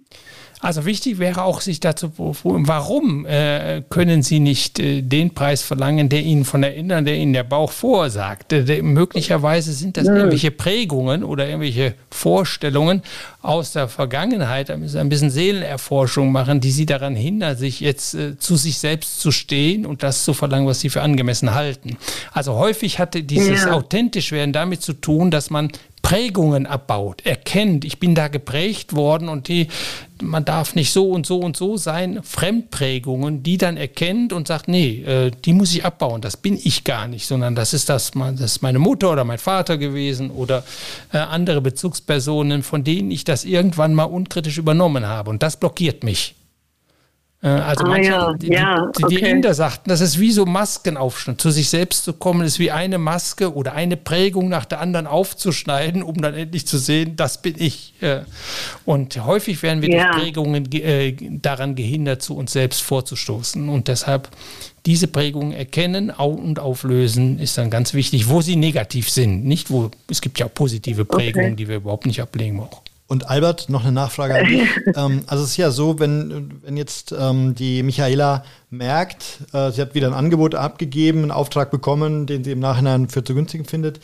[0.61, 6.09] Also wichtig wäre auch, sich dazu, warum äh, können Sie nicht äh, den Preis verlangen,
[6.09, 8.51] der Ihnen von der Innern, der Ihnen der Bauch vorsagt?
[8.51, 10.15] Der, möglicherweise sind das ja.
[10.15, 13.03] irgendwelche Prägungen oder irgendwelche Vorstellungen
[13.41, 17.79] aus der Vergangenheit, da müssen Sie ein bisschen Seelenerforschung machen, die Sie daran hindern, sich
[17.79, 21.55] jetzt äh, zu sich selbst zu stehen und das zu verlangen, was Sie für angemessen
[21.55, 21.97] halten.
[22.33, 23.71] Also häufig hatte dieses ja.
[23.71, 25.71] authentisch werden damit zu tun, dass man
[26.09, 29.67] Prägungen abbaut, erkennt, ich bin da geprägt worden und die,
[30.19, 34.67] man darf nicht so und so und so sein, Fremdprägungen, die dann erkennt und sagt,
[34.67, 38.09] nee, äh, die muss ich abbauen, das bin ich gar nicht, sondern das ist das,
[38.09, 40.63] das ist meine Mutter oder mein Vater gewesen oder
[41.13, 45.29] äh, andere Bezugspersonen, von denen ich das irgendwann mal unkritisch übernommen habe.
[45.29, 46.33] Und das blockiert mich.
[47.41, 48.33] Äh, also ah, manche, ja.
[48.33, 51.39] Die, ja, die, die Inder sagten, das ist wie so Maskenaufschnitt.
[51.39, 55.07] Zu sich selbst zu kommen, ist wie eine Maske oder eine Prägung nach der anderen
[55.07, 57.93] aufzuschneiden, um dann endlich zu sehen, das bin ich.
[58.85, 60.11] Und häufig werden wir ja.
[60.11, 63.69] durch Prägungen äh, daran gehindert, zu uns selbst vorzustoßen.
[63.69, 64.29] Und deshalb
[64.85, 69.45] diese Prägungen erkennen und auflösen, ist dann ganz wichtig, wo sie negativ sind.
[69.45, 71.55] Nicht wo, es gibt ja auch positive Prägungen, okay.
[71.55, 72.81] die wir überhaupt nicht ablegen auch.
[73.09, 74.69] Und Albert, noch eine Nachfrage an dich.
[74.95, 79.81] ähm, also es ist ja so, wenn, wenn jetzt ähm, die Michaela merkt, äh, sie
[79.81, 83.67] hat wieder ein Angebot abgegeben, einen Auftrag bekommen, den sie im Nachhinein für zu günstig
[83.67, 83.99] findet.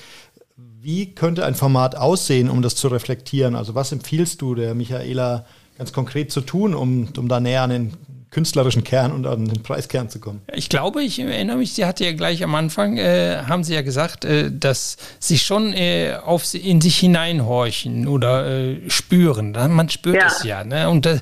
[0.82, 3.56] Wie könnte ein Format aussehen, um das zu reflektieren?
[3.56, 5.46] Also was empfiehlst du der Michaela
[5.78, 7.94] ganz konkret zu tun, um, um da näher an den
[8.36, 10.42] künstlerischen Kern und an den Preiskern zu kommen.
[10.54, 13.82] Ich glaube, ich erinnere mich, sie hatte ja gleich am Anfang, äh, haben sie ja
[13.82, 19.54] gesagt, äh, dass sie schon äh, auf in sich hineinhorchen oder äh, spüren.
[19.70, 20.28] Man spürt ja.
[20.28, 20.66] es ja.
[20.66, 20.90] Ne?
[20.90, 21.20] Und äh,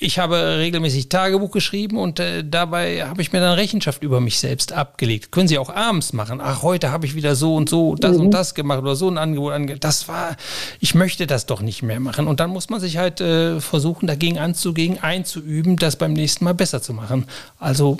[0.00, 4.38] ich habe regelmäßig Tagebuch geschrieben und äh, dabei habe ich mir dann Rechenschaft über mich
[4.38, 5.30] selbst abgelegt.
[5.30, 6.40] Können Sie auch abends machen.
[6.42, 8.24] Ach, heute habe ich wieder so und so das mhm.
[8.24, 9.80] und das gemacht oder so ein Angebot angegeben.
[9.80, 10.36] Das war,
[10.80, 12.26] ich möchte das doch nicht mehr machen.
[12.26, 16.54] Und dann muss man sich halt äh, versuchen, dagegen anzugehen, einzuüben, das beim nächsten Mal
[16.54, 17.26] besser zu machen.
[17.58, 17.98] Also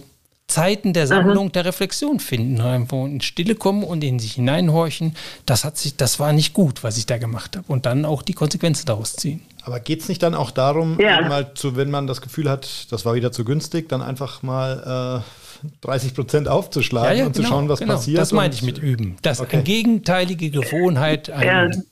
[0.51, 1.53] Zeiten der Sammlung, mhm.
[1.53, 5.15] der Reflexion finden, irgendwo in Stille kommen und in sich hineinhorchen.
[5.45, 7.71] Das hat sich, das war nicht gut, was ich da gemacht habe.
[7.71, 9.43] Und dann auch die Konsequenzen daraus ziehen.
[9.65, 11.21] Aber geht es nicht dann auch darum, ja.
[11.23, 15.23] mal zu, wenn man das Gefühl hat, das war wieder zu günstig, dann einfach mal
[15.23, 17.95] äh, 30 Prozent aufzuschlagen ja, ja, und genau, zu schauen, was genau.
[17.95, 18.19] passiert?
[18.19, 19.17] Das meine ich mit üben.
[19.23, 19.57] Das okay.
[19.57, 21.85] eine gegenteilige Gewohnheit, ein,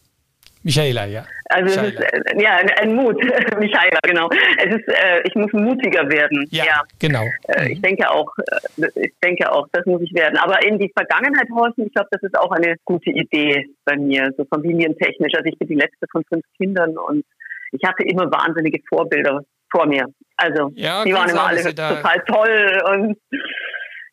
[0.63, 1.25] Michaela, ja.
[1.51, 1.89] Also Michaela.
[1.89, 3.17] es ist äh, ja ein Mut,
[3.59, 4.29] Michaela, genau.
[4.59, 6.47] Es ist, äh, ich muss mutiger werden.
[6.51, 6.83] Ja, ja.
[6.99, 7.25] genau.
[7.49, 7.71] Äh, mhm.
[7.73, 10.37] ich denke auch, äh, ich denke auch, das muss ich werden.
[10.37, 14.31] Aber in die Vergangenheit horchen, ich glaube, das ist auch eine gute Idee bei mir,
[14.37, 15.33] so familientechnisch.
[15.35, 17.25] Also ich bin die letzte von fünf Kindern und
[17.73, 20.07] ich hatte immer wahnsinnige Vorbilder vor mir.
[20.37, 23.17] Also ja, die waren immer alle total toll und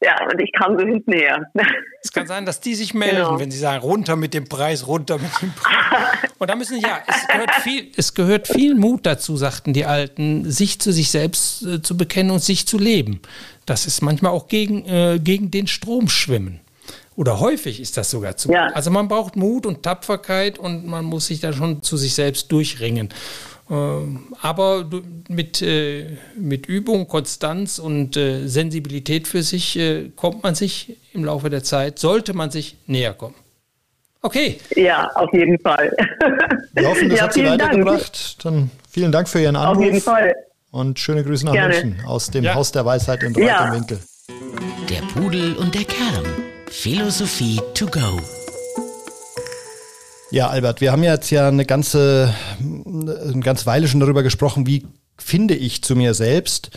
[0.02, 1.42] ja, und ich kam so hinten her.
[2.04, 3.40] Es kann sein, dass die sich melden, genau.
[3.40, 6.30] wenn sie sagen, runter mit dem Preis, runter mit dem Preis.
[6.38, 10.50] Und da müssen, ja, es gehört viel, es gehört viel Mut dazu, sagten die Alten,
[10.52, 13.22] sich zu sich selbst äh, zu bekennen und sich zu leben.
[13.66, 16.62] Das ist manchmal auch gegen, äh, gegen den Strom schwimmen.
[17.16, 18.52] Oder häufig ist das sogar zu.
[18.52, 18.68] Ja.
[18.68, 22.52] Also man braucht Mut und Tapferkeit und man muss sich da schon zu sich selbst
[22.52, 23.10] durchringen.
[23.70, 24.88] Ähm, aber
[25.28, 31.26] mit, äh, mit Übung, Konstanz und äh, Sensibilität für sich äh, kommt man sich im
[31.26, 33.36] Laufe der Zeit, sollte man sich näher kommen.
[34.22, 34.60] Okay.
[34.76, 35.96] Ja, auf jeden Fall.
[36.74, 38.44] Wir hoffen, das ja, hat Sie weitergebracht.
[38.44, 38.56] Dank.
[38.56, 39.78] Dann vielen Dank für Ihren Anruf.
[39.78, 40.36] Auf jeden Fall.
[40.72, 41.76] Und schöne Grüße nach Gerne.
[41.76, 42.54] München aus dem ja.
[42.56, 43.72] Haus der Weisheit in ja.
[43.72, 44.00] Winkel.
[44.90, 46.26] Der Pudel und der Kern.
[46.78, 48.20] Philosophie to go.
[50.30, 54.86] Ja, Albert, wir haben jetzt ja eine ganze, eine ganze Weile schon darüber gesprochen, wie
[55.18, 56.70] finde ich zu mir selbst.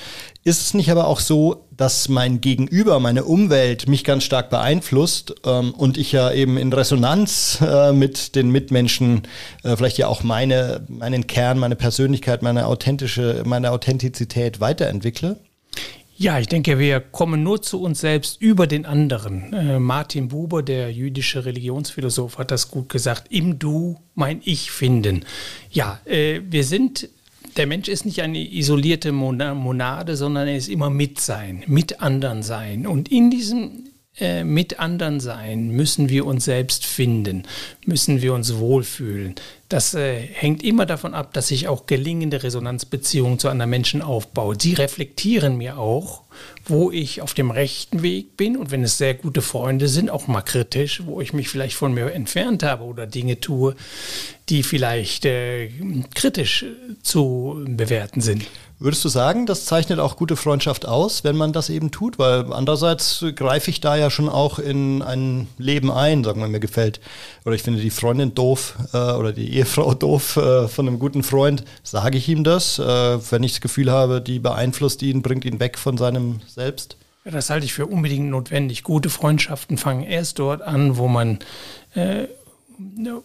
[0.45, 5.35] Ist es nicht aber auch so, dass mein Gegenüber, meine Umwelt mich ganz stark beeinflusst
[5.45, 9.23] ähm, und ich ja eben in Resonanz äh, mit den Mitmenschen
[9.65, 15.39] äh, vielleicht ja auch meine, meinen Kern, meine Persönlichkeit, meine authentische, meine Authentizität weiterentwickle?
[16.21, 19.53] Ja, ich denke, wir kommen nur zu uns selbst über den anderen.
[19.53, 23.31] Äh, Martin Buber, der jüdische Religionsphilosoph, hat das gut gesagt.
[23.31, 25.25] Im Du mein Ich finden.
[25.71, 27.09] Ja, äh, wir sind
[27.57, 32.43] der Mensch ist nicht eine isolierte Monade, sondern er ist immer mit sein, mit anderen
[32.43, 32.87] sein.
[32.87, 33.88] Und in diesem
[34.21, 37.45] äh, mit anderen sein müssen wir uns selbst finden,
[37.87, 39.35] müssen wir uns wohlfühlen.
[39.69, 44.57] Das äh, hängt immer davon ab, dass ich auch gelingende Resonanzbeziehungen zu anderen Menschen aufbaue.
[44.59, 46.23] Sie reflektieren mir auch,
[46.65, 50.27] wo ich auf dem rechten Weg bin und wenn es sehr gute Freunde sind, auch
[50.27, 53.77] mal kritisch, wo ich mich vielleicht von mir entfernt habe oder Dinge tue,
[54.49, 55.71] die vielleicht äh,
[56.15, 56.65] kritisch
[57.03, 58.47] zu bewerten sind.
[58.81, 62.21] Würdest du sagen, das zeichnet auch gute Freundschaft aus, wenn man das eben tut?
[62.21, 66.61] Weil andererseits greife ich da ja schon auch in ein Leben ein, sagen wir, mir
[66.61, 67.01] gefällt.
[67.45, 71.25] Oder ich finde die Freundin doof äh, oder die Ehefrau doof äh, von einem guten
[71.25, 72.79] Freund, sage ich ihm das.
[72.79, 72.85] Äh,
[73.33, 76.97] wenn ich das Gefühl habe, die beeinflusst ihn, bringt ihn weg von seinem Selbst.
[77.25, 78.85] Das halte ich für unbedingt notwendig.
[78.85, 81.41] Gute Freundschaften fangen erst dort an, wo man
[81.95, 82.29] äh,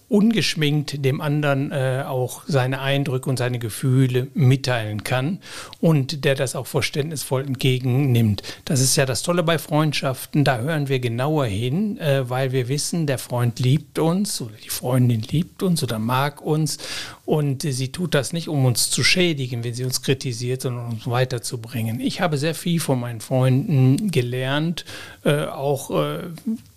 [0.09, 5.39] ungeschminkt dem anderen äh, auch seine Eindrücke und seine Gefühle mitteilen kann
[5.79, 8.41] und der das auch verständnisvoll entgegennimmt.
[8.65, 12.67] Das ist ja das Tolle bei Freundschaften, da hören wir genauer hin, äh, weil wir
[12.67, 16.79] wissen, der Freund liebt uns oder die Freundin liebt uns oder mag uns
[17.25, 20.93] und sie tut das nicht, um uns zu schädigen, wenn sie uns kritisiert, sondern um
[20.93, 21.99] uns weiterzubringen.
[21.99, 24.83] Ich habe sehr viel von meinen Freunden gelernt,
[25.23, 26.23] äh, auch äh,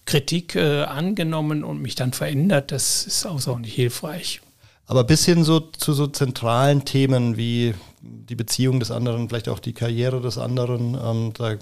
[0.06, 2.72] Kritik äh, angenommen und mich dann verändert.
[2.72, 4.40] Das ist außerordentlich hilfreich.
[4.86, 9.58] Aber bis hin so zu so zentralen Themen wie die Beziehung des anderen, vielleicht auch
[9.58, 11.56] die Karriere des anderen, ähm, da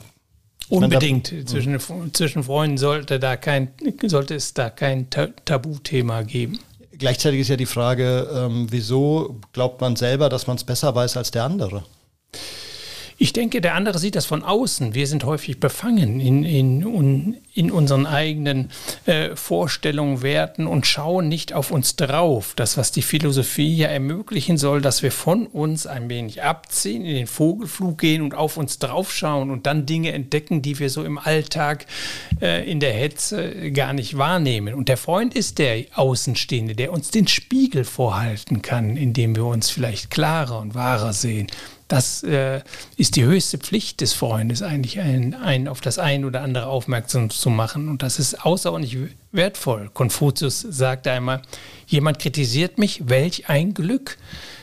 [0.68, 1.30] Unbedingt.
[1.30, 1.78] Da, zwischen,
[2.12, 3.68] zwischen Freunden sollte, da kein,
[4.02, 6.58] sollte es da kein Tabuthema geben.
[6.96, 11.16] Gleichzeitig ist ja die Frage, ähm, wieso glaubt man selber, dass man es besser weiß
[11.16, 11.84] als der andere?
[13.16, 14.94] Ich denke, der andere sieht das von außen.
[14.94, 18.70] Wir sind häufig befangen in, in, in unseren eigenen
[19.06, 22.54] äh, Vorstellungen, Werten und schauen nicht auf uns drauf.
[22.56, 27.14] Das, was die Philosophie ja ermöglichen soll, dass wir von uns ein wenig abziehen, in
[27.14, 31.18] den Vogelflug gehen und auf uns draufschauen und dann Dinge entdecken, die wir so im
[31.18, 31.86] Alltag
[32.40, 34.74] äh, in der Hetze gar nicht wahrnehmen.
[34.74, 39.70] Und der Freund ist der Außenstehende, der uns den Spiegel vorhalten kann, indem wir uns
[39.70, 41.46] vielleicht klarer und wahrer sehen.
[41.94, 42.60] Das äh,
[42.96, 47.30] ist die höchste Pflicht des Freundes, eigentlich einen, einen auf das ein oder andere aufmerksam
[47.30, 47.88] zu machen.
[47.88, 49.90] Und das ist außerordentlich wertvoll.
[49.94, 51.42] Konfuzius sagte einmal,
[51.86, 54.18] jemand kritisiert mich, welch ein Glück.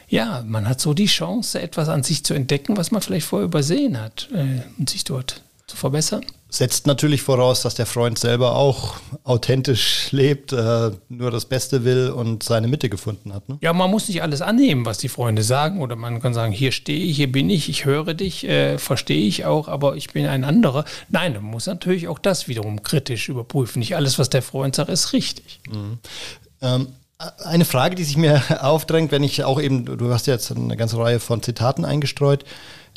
[0.09, 3.45] Ja, man hat so die Chance, etwas an sich zu entdecken, was man vielleicht vorher
[3.45, 8.57] übersehen hat äh, und sich dort zu verbessern setzt natürlich voraus, dass der Freund selber
[8.57, 13.47] auch authentisch lebt, äh, nur das Beste will und seine Mitte gefunden hat.
[13.47, 13.57] Ne?
[13.61, 16.73] Ja, man muss nicht alles annehmen, was die Freunde sagen, oder man kann sagen, hier
[16.73, 20.25] stehe ich, hier bin ich, ich höre dich, äh, verstehe ich auch, aber ich bin
[20.25, 20.83] ein anderer.
[21.07, 23.79] Nein, man muss natürlich auch das wiederum kritisch überprüfen.
[23.79, 25.61] Nicht alles, was der Freund sagt, ist richtig.
[25.69, 25.99] Mhm.
[26.61, 26.87] Ähm,
[27.45, 30.97] eine Frage, die sich mir aufdrängt, wenn ich auch eben, du hast jetzt eine ganze
[30.97, 32.43] Reihe von Zitaten eingestreut,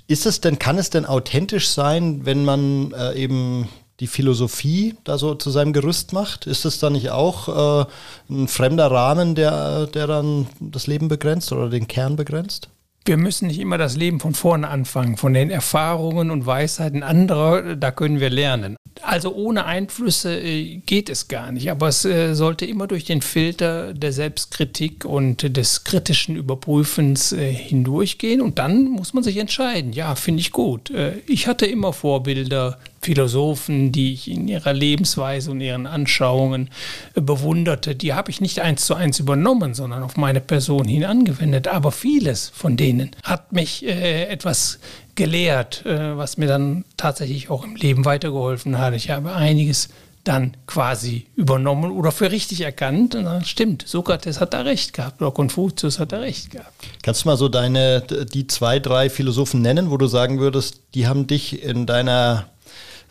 [0.07, 3.69] ist es denn, kann es denn authentisch sein, wenn man äh, eben
[4.01, 6.47] die Philosophie da so zu seinem Gerüst macht?
[6.47, 7.87] Ist es dann nicht auch äh,
[8.29, 12.69] ein fremder Rahmen, der, der dann das Leben begrenzt oder den Kern begrenzt?
[13.05, 15.17] Wir müssen nicht immer das Leben von vorne anfangen.
[15.17, 18.77] Von den Erfahrungen und Weisheiten anderer, da können wir lernen.
[19.03, 21.71] Also ohne Einflüsse äh, geht es gar nicht.
[21.71, 27.53] Aber es äh, sollte immer durch den Filter der Selbstkritik und des kritischen Überprüfens äh,
[27.53, 28.41] hindurchgehen.
[28.41, 29.93] Und dann muss man sich entscheiden.
[29.93, 30.93] Ja, finde ich gut.
[31.27, 36.71] Ich hatte immer Vorbilder, Philosophen, die ich in ihrer Lebensweise und ihren Anschauungen
[37.15, 41.05] äh, bewunderte, die habe ich nicht eins zu eins übernommen, sondern auf meine Person hin
[41.05, 41.69] angewendet.
[41.69, 44.79] Aber vieles von denen hat mich äh, etwas
[45.15, 48.95] gelehrt, äh, was mir dann tatsächlich auch im Leben weitergeholfen hat.
[48.95, 49.91] Ich habe einiges
[50.25, 53.15] dann quasi übernommen oder für richtig erkannt.
[53.15, 56.73] Und dann stimmt, Sokrates hat da recht gehabt oder Konfuzius hat da recht gehabt.
[57.03, 58.01] Kannst du mal so deine,
[58.33, 62.47] die zwei, drei Philosophen nennen, wo du sagen würdest, die haben dich in deiner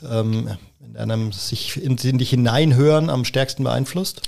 [0.10, 0.50] ähm,
[0.94, 4.22] in einem sich in, in dich hineinhören am stärksten beeinflusst?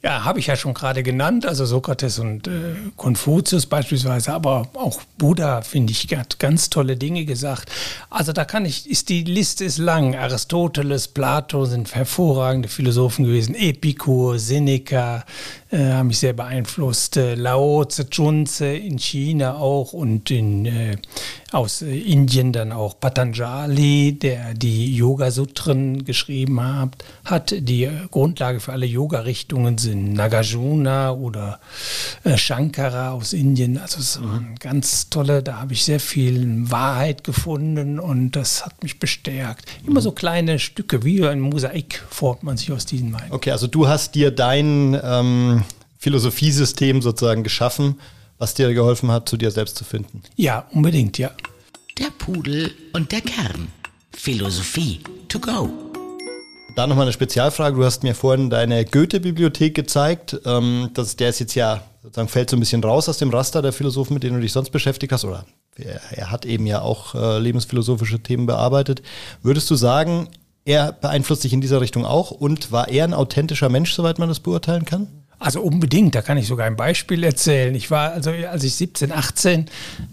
[0.00, 5.02] Ja, habe ich ja schon gerade genannt, also Sokrates und äh, Konfuzius beispielsweise, aber auch
[5.16, 7.68] Buddha, finde ich, hat ganz tolle Dinge gesagt.
[8.08, 10.14] Also da kann ich, ist die Liste ist lang.
[10.14, 15.24] Aristoteles, Plato sind hervorragende Philosophen gewesen, Epikur, Seneca,
[15.70, 17.16] äh, haben mich sehr beeinflusst.
[17.16, 20.96] Äh, Lao Tse in China auch und in, äh,
[21.52, 27.54] aus äh, Indien dann auch Patanjali, der die Yoga-Sutren geschrieben hat, hat.
[27.56, 31.60] Die äh, Grundlage für alle Yoga-Richtungen sind Nagarjuna oder
[32.24, 33.78] äh, Shankara aus Indien.
[33.78, 38.82] Also es waren ganz tolle, da habe ich sehr viel Wahrheit gefunden und das hat
[38.82, 39.66] mich bestärkt.
[39.86, 43.32] Immer so kleine Stücke, wie ein Mosaik formt man sich aus diesen Meinungen.
[43.32, 45.58] Okay, also du hast dir dein ähm
[45.98, 48.00] Philosophiesystem sozusagen geschaffen,
[48.38, 50.22] was dir geholfen hat, zu dir selbst zu finden.
[50.36, 51.32] Ja, unbedingt, ja.
[51.98, 53.68] Der Pudel und der Kern.
[54.12, 55.68] Philosophie to go.
[56.76, 57.76] Da nochmal eine Spezialfrage.
[57.76, 60.40] Du hast mir vorhin deine Goethe-Bibliothek gezeigt.
[60.44, 63.62] Ähm, das, der ist jetzt ja, sozusagen fällt so ein bisschen raus aus dem Raster
[63.62, 65.24] der Philosophen, mit denen du dich sonst beschäftigt hast.
[65.24, 65.44] Oder
[65.76, 69.02] er, er hat eben ja auch äh, lebensphilosophische Themen bearbeitet.
[69.42, 70.28] Würdest du sagen,
[70.64, 74.28] er beeinflusst dich in dieser Richtung auch und war er ein authentischer Mensch, soweit man
[74.28, 75.17] das beurteilen kann?
[75.40, 77.72] Also unbedingt, da kann ich sogar ein Beispiel erzählen.
[77.74, 79.66] Ich war, also als ich 17, 18 äh,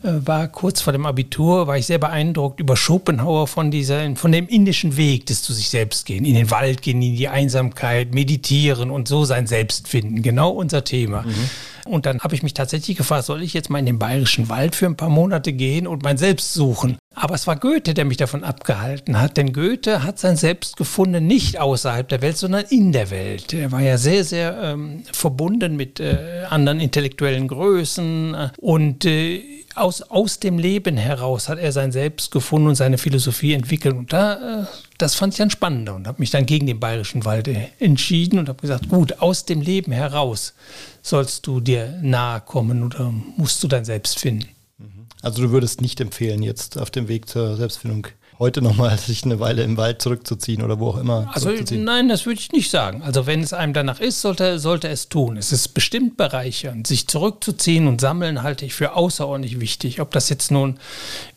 [0.03, 4.47] war, kurz vor dem Abitur, war ich sehr beeindruckt über Schopenhauer von dieser, von dem
[4.47, 8.91] indischen Weg des zu sich selbst gehen, in den Wald gehen, in die Einsamkeit, meditieren
[8.91, 10.21] und so sein Selbst finden.
[10.21, 11.23] Genau unser Thema.
[11.23, 11.49] Mhm.
[11.85, 14.75] Und dann habe ich mich tatsächlich gefragt, soll ich jetzt mal in den bayerischen Wald
[14.75, 16.97] für ein paar Monate gehen und mein Selbst suchen?
[17.13, 21.27] Aber es war Goethe, der mich davon abgehalten hat, denn Goethe hat sein Selbst gefunden
[21.27, 23.53] nicht außerhalb der Welt, sondern in der Welt.
[23.53, 29.64] Er war ja sehr, sehr ähm, verbunden mit äh, anderen intellektuellen Größen äh, und äh,
[29.75, 33.95] aus, aus dem Leben heraus hat er sein Selbst gefunden und seine Philosophie entwickelt.
[33.95, 34.65] Und da, äh,
[34.97, 38.39] das fand ich dann spannender und habe mich dann gegen den bayerischen Wald äh, entschieden
[38.39, 40.53] und habe gesagt, gut, aus dem Leben heraus
[41.01, 44.47] sollst du dir nahe kommen oder musst du dein Selbst finden.
[45.21, 48.07] Also du würdest nicht empfehlen, jetzt auf dem Weg zur Selbstfindung
[48.39, 51.29] heute nochmal sich eine Weile im Wald zurückzuziehen oder wo auch immer.
[51.33, 53.01] Also nein, das würde ich nicht sagen.
[53.03, 55.37] Also wenn es einem danach ist, sollte, sollte es tun.
[55.37, 56.87] Es ist bestimmt bereichernd.
[56.87, 60.01] Sich zurückzuziehen und sammeln halte ich für außerordentlich wichtig.
[60.01, 60.79] Ob das jetzt nun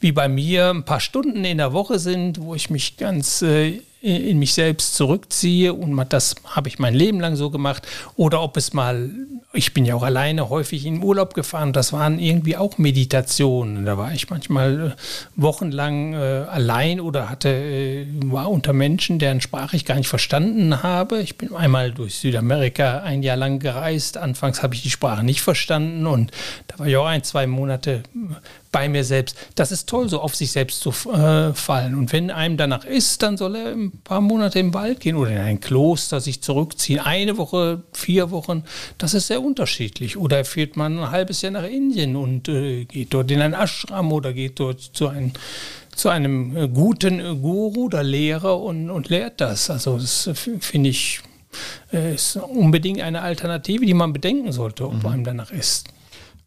[0.01, 3.81] wie bei mir ein paar Stunden in der Woche sind, wo ich mich ganz äh,
[4.01, 8.57] in mich selbst zurückziehe und das habe ich mein Leben lang so gemacht oder ob
[8.57, 9.11] es mal,
[9.53, 13.85] ich bin ja auch alleine häufig in Urlaub gefahren, das waren irgendwie auch Meditationen.
[13.85, 15.03] Da war ich manchmal äh,
[15.35, 16.17] wochenlang äh,
[16.49, 21.21] allein oder hatte, äh, war unter Menschen, deren Sprache ich gar nicht verstanden habe.
[21.21, 24.17] Ich bin einmal durch Südamerika ein Jahr lang gereist.
[24.17, 26.31] Anfangs habe ich die Sprache nicht verstanden und
[26.69, 28.05] da war ich auch ein, zwei Monate
[28.71, 29.37] bei mir selbst.
[29.55, 31.95] Das ist toll, so auf sich selbst zu äh, fallen.
[31.95, 35.31] Und wenn einem danach ist, dann soll er ein paar Monate im Wald gehen oder
[35.31, 37.01] in ein Kloster sich zurückziehen.
[37.01, 38.65] Eine Woche, vier Wochen,
[38.99, 40.17] das ist sehr unterschiedlich.
[40.17, 44.13] Oder fährt man ein halbes Jahr nach Indien und äh, geht dort in ein Ashram
[44.13, 45.33] oder geht dort zu einem
[45.95, 49.69] zu einem äh, guten Guru oder Lehrer und, und lehrt das.
[49.69, 51.21] Also das finde ich
[51.93, 55.07] äh, ist unbedingt eine Alternative, die man bedenken sollte, ob mhm.
[55.07, 55.89] einem danach ist.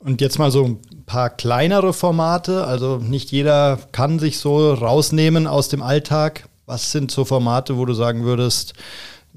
[0.03, 2.65] Und jetzt mal so ein paar kleinere Formate.
[2.65, 6.49] Also nicht jeder kann sich so rausnehmen aus dem Alltag.
[6.65, 8.73] Was sind so Formate, wo du sagen würdest,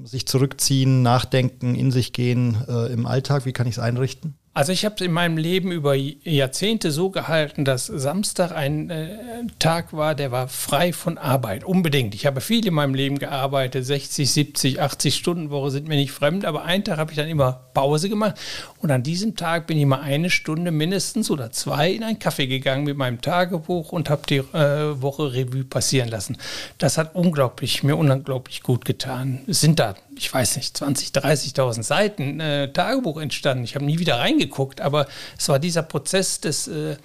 [0.03, 3.45] sich zurückziehen, nachdenken, in sich gehen äh, im Alltag?
[3.45, 4.35] Wie kann ich es einrichten?
[4.57, 9.17] Also ich habe es in meinem Leben über Jahrzehnte so gehalten, dass Samstag ein äh,
[9.59, 12.15] Tag war, der war frei von Arbeit, unbedingt.
[12.15, 16.13] Ich habe viel in meinem Leben gearbeitet, 60, 70, 80 Stunden Woche sind mir nicht
[16.13, 18.35] fremd, aber einen Tag habe ich dann immer Pause gemacht
[18.79, 22.47] und an diesem Tag bin ich mal eine Stunde mindestens oder zwei in einen Kaffee
[22.47, 26.37] gegangen mit meinem Tagebuch und habe die äh, Woche Revue passieren lassen.
[26.77, 29.41] Das hat unglaublich, mir unglaublich gut getan.
[29.47, 33.63] Es sind da, ich weiß nicht, 20, 30.000 Seiten äh, Tagebuch entstanden.
[33.63, 36.95] Ich habe nie wieder reingeguckt aber es war dieser Prozess des, äh,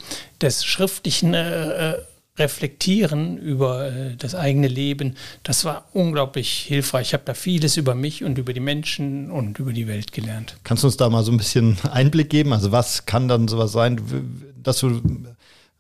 [0.41, 1.95] des schriftlichen äh,
[2.39, 7.09] Reflektieren über äh, das eigene Leben, das war unglaublich hilfreich.
[7.09, 10.57] Ich habe da vieles über mich und über die Menschen und über die Welt gelernt.
[10.65, 12.53] Kannst du uns da mal so ein bisschen Einblick geben?
[12.53, 14.01] Also was kann dann sowas sein,
[14.63, 15.03] dass du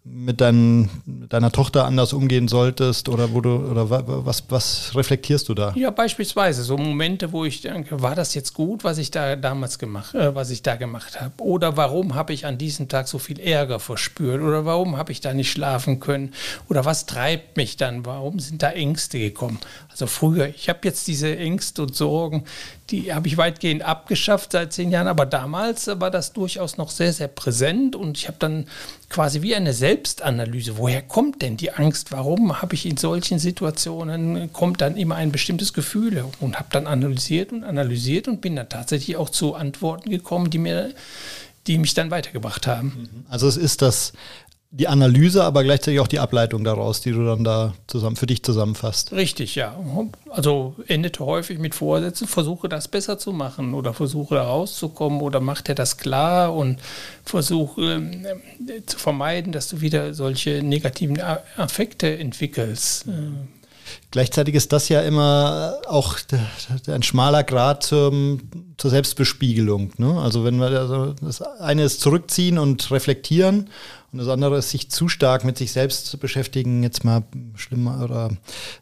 [0.04, 5.54] mit, dein, deiner Tochter anders umgehen solltest oder wo du oder was, was reflektierst du
[5.54, 5.72] da?
[5.76, 9.78] Ja, beispielsweise so Momente, wo ich denke, war das jetzt gut, was ich da damals
[9.78, 11.32] gemacht, äh, was ich da gemacht habe?
[11.42, 14.40] Oder warum habe ich an diesem Tag so viel Ärger verspürt?
[14.42, 16.32] Oder warum habe ich da nicht schlafen können?
[16.68, 18.06] Oder was treibt mich dann?
[18.06, 19.58] Warum sind da Ängste gekommen?
[19.90, 22.44] Also früher, ich habe jetzt diese Ängste und Sorgen,
[22.90, 27.12] die habe ich weitgehend abgeschafft seit zehn Jahren, aber damals war das durchaus noch sehr,
[27.12, 28.66] sehr präsent und ich habe dann
[29.08, 34.52] quasi wie eine Selbstanalyse, woher kommt denn die Angst, warum habe ich in solchen Situationen,
[34.52, 38.68] kommt dann immer ein bestimmtes Gefühl und habe dann analysiert und analysiert und bin dann
[38.68, 40.94] tatsächlich auch zu Antworten gekommen, die mir
[41.66, 43.24] die mich dann weitergebracht haben.
[43.28, 44.12] Also es ist das
[44.72, 48.44] die Analyse, aber gleichzeitig auch die Ableitung daraus, die du dann da zusammen für dich
[48.44, 49.12] zusammenfasst.
[49.12, 49.76] Richtig, ja.
[50.28, 55.40] Also endete häufig mit Vorsätzen, versuche das besser zu machen oder versuche da rauszukommen oder
[55.40, 56.78] macht er das klar und
[57.24, 58.00] versuche
[58.68, 61.20] äh, zu vermeiden, dass du wieder solche negativen
[61.56, 63.06] Affekte entwickelst.
[64.10, 66.16] Gleichzeitig ist das ja immer auch
[66.86, 68.40] ein schmaler Grad zum,
[68.76, 69.92] zur Selbstbespiegelung.
[69.98, 70.20] Ne?
[70.20, 73.68] Also wenn wir also das eine ist zurückziehen und reflektieren
[74.12, 77.22] und das andere ist sich zu stark mit sich selbst zu beschäftigen, jetzt mal
[77.54, 78.30] schlimmer oder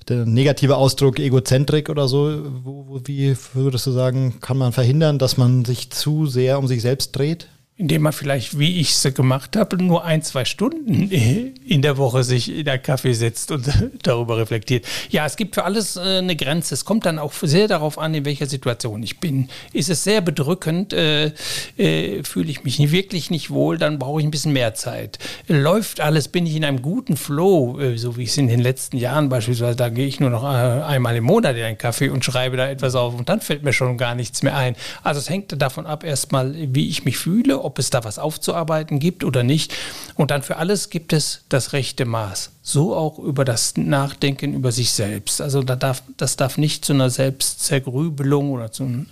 [0.08, 2.40] der negative Ausdruck Egozentrik oder so.
[2.64, 6.66] Wo, wo, wie würdest du sagen, kann man verhindern, dass man sich zu sehr um
[6.66, 7.48] sich selbst dreht?
[7.78, 11.10] Indem man vielleicht, wie ich es gemacht habe, nur ein, zwei Stunden
[11.64, 13.68] in der Woche sich in der Kaffee setzt und
[14.02, 14.84] darüber reflektiert.
[15.10, 16.74] Ja, es gibt für alles äh, eine Grenze.
[16.74, 19.48] Es kommt dann auch sehr darauf an, in welcher Situation ich bin.
[19.72, 21.32] Ist es sehr bedrückend, äh,
[21.76, 25.20] äh, fühle ich mich wirklich nicht wohl, dann brauche ich ein bisschen mehr Zeit.
[25.46, 28.96] Läuft alles, bin ich in einem guten Flow, äh, so wie es in den letzten
[28.96, 32.24] Jahren beispielsweise, da gehe ich nur noch äh, einmal im Monat in einen Kaffee und
[32.24, 34.74] schreibe da etwas auf und dann fällt mir schon gar nichts mehr ein.
[35.04, 38.98] Also es hängt davon ab, erstmal, wie ich mich fühle, ob es da was aufzuarbeiten
[38.98, 39.74] gibt oder nicht.
[40.14, 42.50] Und dann für alles gibt es das rechte Maß.
[42.62, 45.42] So auch über das Nachdenken über sich selbst.
[45.42, 49.04] Also da darf, das darf nicht zu einer Selbstzergrübelung oder zu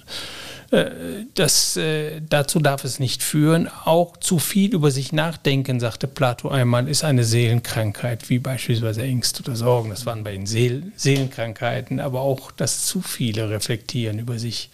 [0.70, 0.86] äh,
[1.34, 3.68] das, äh, dazu darf es nicht führen.
[3.84, 9.42] Auch zu viel über sich nachdenken, sagte Plato einmal, ist eine Seelenkrankheit, wie beispielsweise Ängste
[9.42, 9.90] oder Sorgen.
[9.90, 14.70] Das waren bei den Seel Seelenkrankheiten, aber auch das zu viele Reflektieren über sich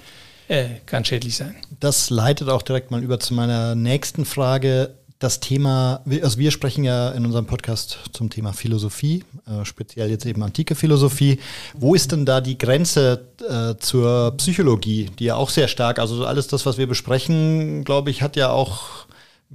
[0.49, 1.55] äh, kann schädlich sein.
[1.81, 4.95] Das leitet auch direkt mal über zu meiner nächsten Frage.
[5.19, 10.27] Das Thema, also wir sprechen ja in unserem Podcast zum Thema Philosophie, äh, speziell jetzt
[10.27, 11.39] eben antike Philosophie.
[11.75, 16.27] Wo ist denn da die Grenze äh, zur Psychologie, die ja auch sehr stark, also
[16.27, 19.07] alles das, was wir besprechen, glaube ich, hat ja auch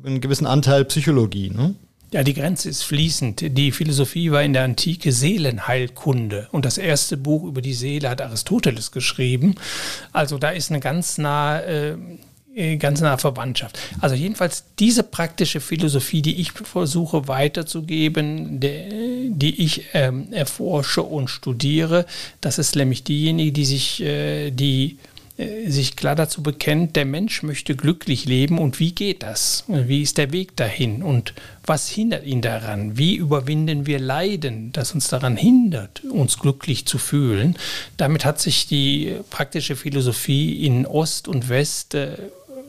[0.05, 1.49] einen gewissen Anteil Psychologie.
[1.49, 1.75] Ne?
[2.11, 3.57] Ja, die Grenze ist fließend.
[3.57, 8.21] Die Philosophie war in der Antike Seelenheilkunde und das erste Buch über die Seele hat
[8.21, 9.55] Aristoteles geschrieben.
[10.13, 11.97] Also da ist eine ganz nahe,
[12.55, 13.77] äh, ganz nahe Verwandtschaft.
[13.99, 21.27] Also jedenfalls diese praktische Philosophie, die ich versuche weiterzugeben, die, die ich ähm, erforsche und
[21.27, 22.05] studiere,
[22.39, 27.43] das ist nämlich diejenige, die sich, äh, die äh, sich klar dazu bekennt, der Mensch
[27.43, 29.65] möchte glücklich leben und wie geht das?
[29.67, 31.33] Wie ist der Weg dahin und
[31.63, 32.97] was hindert ihn daran?
[32.97, 37.55] Wie überwinden wir Leiden, das uns daran hindert, uns glücklich zu fühlen?
[37.97, 42.17] Damit hat sich die praktische Philosophie in Ost und West äh,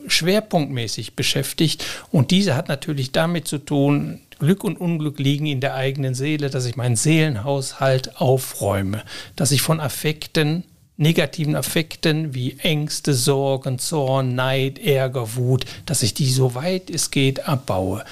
[0.05, 5.73] schwerpunktmäßig beschäftigt und diese hat natürlich damit zu tun, Glück und Unglück liegen in der
[5.73, 9.03] eigenen Seele, dass ich meinen Seelenhaushalt aufräume,
[9.35, 10.63] dass ich von Affekten
[10.99, 17.09] negativen Affekten wie Ängste, Sorgen, Zorn, Neid, Ärger, Wut, dass ich die so weit es
[17.09, 18.03] geht abbaue.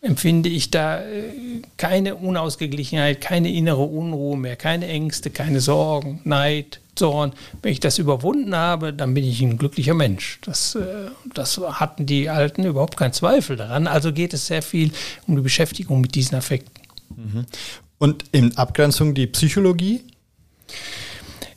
[0.00, 1.32] Empfinde ich da äh,
[1.76, 7.32] keine Unausgeglichenheit, keine innere Unruhe mehr, keine Ängste, keine Sorgen, Neid, Zorn.
[7.62, 10.38] Wenn ich das überwunden habe, dann bin ich ein glücklicher Mensch.
[10.42, 13.88] Das, äh, das hatten die Alten überhaupt keinen Zweifel daran.
[13.88, 14.92] Also geht es sehr viel
[15.26, 16.80] um die Beschäftigung mit diesen Affekten.
[17.16, 17.46] Mhm.
[17.98, 20.02] Und in Abgrenzung die Psychologie?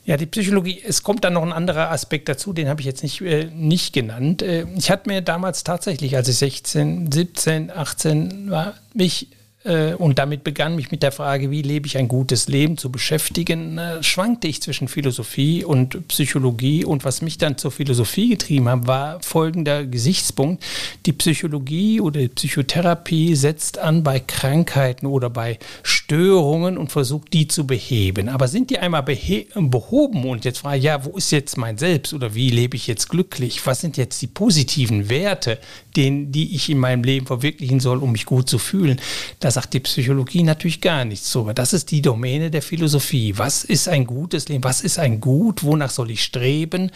[0.04, 3.04] Ja, die Psychologie, es kommt dann noch ein anderer Aspekt dazu, den habe ich jetzt
[3.04, 4.42] nicht, äh, nicht genannt.
[4.42, 9.28] Äh, ich hatte mir damals tatsächlich, als ich 16, 17, 18 war, mich
[9.64, 12.90] äh, und damit begann mich mit der Frage, wie lebe ich ein gutes Leben zu
[12.90, 16.84] beschäftigen, äh, schwankte ich zwischen Philosophie und Psychologie.
[16.84, 20.64] Und was mich dann zur Philosophie getrieben hat, war folgender Gesichtspunkt.
[21.06, 27.48] Die Psychologie oder die Psychotherapie setzt an bei Krankheiten oder bei Störungen und versucht, die
[27.48, 28.28] zu beheben.
[28.28, 32.12] Aber sind die einmal behoben und jetzt frage ich, ja, wo ist jetzt mein Selbst
[32.12, 33.64] oder wie lebe ich jetzt glücklich?
[33.66, 35.58] Was sind jetzt die positiven Werte,
[35.96, 39.00] den, die ich in meinem Leben verwirklichen soll, um mich gut zu fühlen?
[39.40, 41.54] Das sagt die Psychologie natürlich gar nichts drüber.
[41.54, 43.38] Das ist die Domäne der Philosophie.
[43.38, 44.64] Was ist ein gutes Leben?
[44.64, 45.64] Was ist ein Gut?
[45.64, 46.90] Wonach soll ich streben?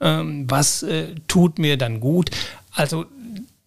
[0.00, 2.30] Ähm, was äh, tut mir dann gut?
[2.72, 3.06] Also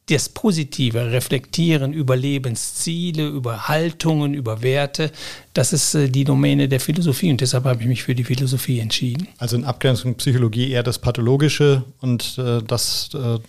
[0.10, 5.12] das positive Reflektieren über Lebensziele, über Haltungen, über Werte,
[5.54, 8.80] das ist äh, die Domäne der Philosophie und deshalb habe ich mich für die Philosophie
[8.80, 9.28] entschieden.
[9.38, 13.39] Also in Abgrenzung Psychologie eher das Pathologische und äh, das äh,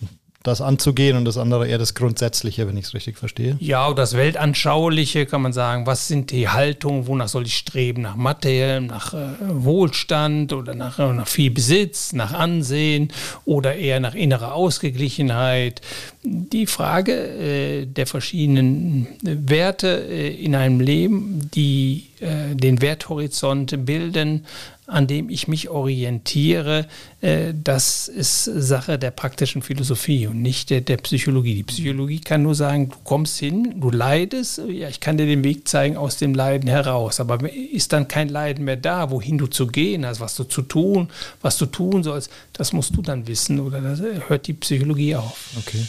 [0.47, 3.57] das anzugehen und das andere eher das Grundsätzliche, wenn ich es richtig verstehe.
[3.59, 5.87] Ja, das Weltanschauliche kann man sagen.
[5.87, 7.07] Was sind die Haltungen?
[7.07, 8.03] Wonach soll ich streben?
[8.03, 13.11] Nach Mathe, nach äh, Wohlstand oder nach, äh, nach viel Besitz, nach Ansehen
[13.45, 15.81] oder eher nach innerer Ausgeglichenheit?
[16.23, 24.45] Die Frage äh, der verschiedenen Werte äh, in einem Leben, die äh, den Werthorizont bilden,
[24.87, 26.87] an dem ich mich orientiere,
[27.21, 31.55] äh, das ist Sache der praktischen Philosophie und nicht der, der, Psychologie.
[31.55, 35.43] Die Psychologie kann nur sagen, du kommst hin, du leidest, ja, ich kann dir den
[35.43, 39.47] Weg zeigen aus dem Leiden heraus, aber ist dann kein Leiden mehr da, wohin du
[39.47, 41.09] zu gehen hast, was du zu tun,
[41.41, 43.95] was du tun sollst, das musst du dann wissen oder da
[44.27, 45.49] hört die Psychologie auf.
[45.57, 45.85] Okay.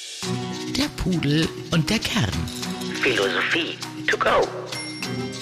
[0.77, 2.31] Der Pudel und der Kern.
[3.03, 3.77] Philosophie
[4.07, 4.47] to go.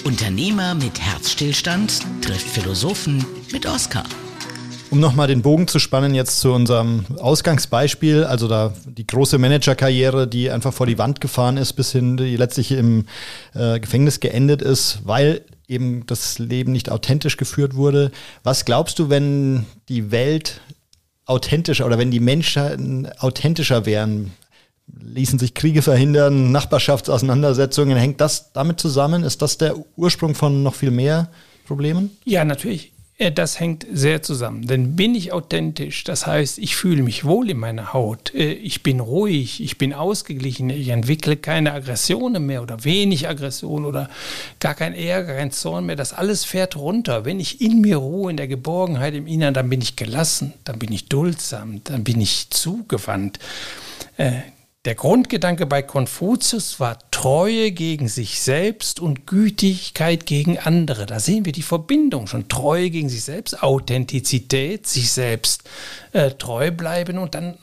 [0.04, 4.04] Unternehmer mit Herzstillstand trifft Philosophen mit Oscar.
[4.90, 10.28] Um nochmal den Bogen zu spannen jetzt zu unserem Ausgangsbeispiel, also da die große Managerkarriere,
[10.28, 13.06] die einfach vor die Wand gefahren ist, bis hin die letztlich im
[13.54, 18.12] äh, Gefängnis geendet ist, weil eben das Leben nicht authentisch geführt wurde.
[18.42, 20.60] Was glaubst du, wenn die Welt
[21.24, 24.32] authentischer oder wenn die Menschen authentischer wären,
[24.86, 27.96] ließen sich Kriege verhindern, Nachbarschaftsauseinandersetzungen.
[27.96, 29.24] Hängt das damit zusammen?
[29.24, 31.30] Ist das der Ursprung von noch viel mehr
[31.66, 32.10] Problemen?
[32.24, 32.94] Ja, natürlich.
[33.16, 34.66] Äh, das hängt sehr zusammen.
[34.66, 38.82] Denn bin ich authentisch, das heißt, ich fühle mich wohl in meiner Haut, äh, ich
[38.82, 44.10] bin ruhig, ich bin ausgeglichen, ich entwickle keine Aggressionen mehr oder wenig Aggression oder
[44.60, 45.96] gar kein Ärger, kein Zorn mehr.
[45.96, 47.24] Das alles fährt runter.
[47.24, 50.78] Wenn ich in mir ruhe, in der Geborgenheit im Inneren, dann bin ich gelassen, dann
[50.78, 53.38] bin ich duldsam, dann bin ich zugewandt.
[54.84, 61.06] Äh, der Grundgedanke bei Konfuzius war Treue gegen sich selbst und Gütigkeit gegen andere.
[61.06, 62.48] Da sehen wir die Verbindung schon.
[62.48, 65.62] Treue gegen sich selbst, Authentizität, sich selbst
[66.12, 67.56] äh, treu bleiben und dann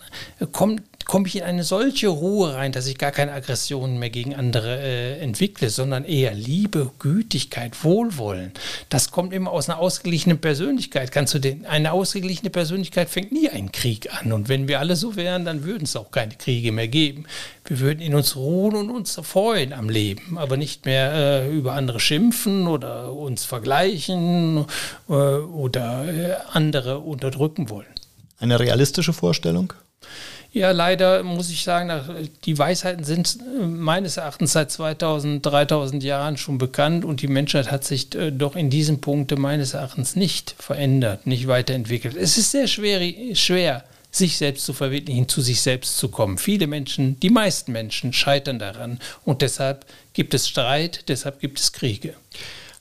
[0.52, 0.82] kommt
[1.12, 4.80] komme ich in eine solche Ruhe rein, dass ich gar keine Aggressionen mehr gegen andere
[4.80, 8.54] äh, entwickle, sondern eher Liebe, Gütigkeit, Wohlwollen.
[8.88, 11.12] Das kommt immer aus einer ausgeglichenen Persönlichkeit.
[11.12, 14.32] Kannst du den, eine ausgeglichene Persönlichkeit fängt nie einen Krieg an.
[14.32, 17.26] Und wenn wir alle so wären, dann würden es auch keine Kriege mehr geben.
[17.66, 21.74] Wir würden in uns ruhen und uns freuen am Leben, aber nicht mehr äh, über
[21.74, 24.66] andere schimpfen oder uns vergleichen
[25.10, 27.94] äh, oder äh, andere unterdrücken wollen.
[28.40, 29.74] Eine realistische Vorstellung?
[30.54, 36.36] Ja, leider muss ich sagen, die Weisheiten sind äh, meines Erachtens seit 2000, 3000 Jahren
[36.36, 40.54] schon bekannt und die Menschheit hat sich äh, doch in diesen Punkten meines Erachtens nicht
[40.60, 42.18] verändert, nicht weiterentwickelt.
[42.18, 43.02] Es ist sehr schwer,
[43.34, 46.38] schwer sich selbst zu verwirklichen, zu sich selbst zu kommen.
[46.38, 51.72] Viele Menschen, die meisten Menschen scheitern daran und deshalb gibt es Streit, deshalb gibt es
[51.72, 52.14] Kriege.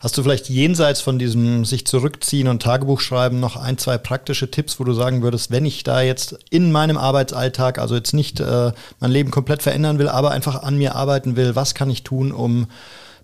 [0.01, 4.51] Hast du vielleicht jenseits von diesem sich zurückziehen und Tagebuch schreiben noch ein, zwei praktische
[4.51, 8.41] Tipps, wo du sagen würdest, wenn ich da jetzt in meinem Arbeitsalltag, also jetzt nicht
[8.41, 12.03] äh, mein Leben komplett verändern will, aber einfach an mir arbeiten will, was kann ich
[12.03, 12.69] tun, um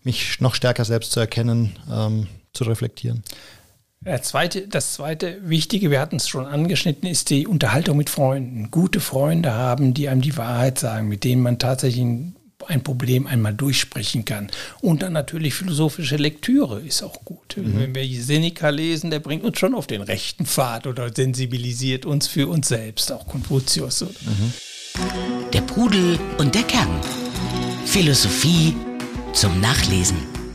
[0.04, 3.24] mich noch stärker selbst zu erkennen, ähm, zu reflektieren?
[4.20, 8.70] Zweite, das zweite Wichtige, wir hatten es schon angeschnitten, ist die Unterhaltung mit Freunden.
[8.70, 12.04] Gute Freunde haben, die einem die Wahrheit sagen, mit denen man tatsächlich
[12.66, 14.50] ein Problem einmal durchsprechen kann.
[14.80, 17.56] Und dann natürlich philosophische Lektüre ist auch gut.
[17.56, 17.78] Mhm.
[17.78, 22.26] Wenn wir Seneca lesen, der bringt uns schon auf den rechten Pfad oder sensibilisiert uns
[22.26, 24.02] für uns selbst, auch Konfuzius.
[24.02, 24.52] Mhm.
[25.52, 27.00] Der Pudel und der Kern.
[27.84, 28.74] Philosophie
[29.32, 30.45] zum Nachlesen.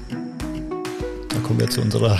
[1.51, 2.17] Kommen wir zu unserer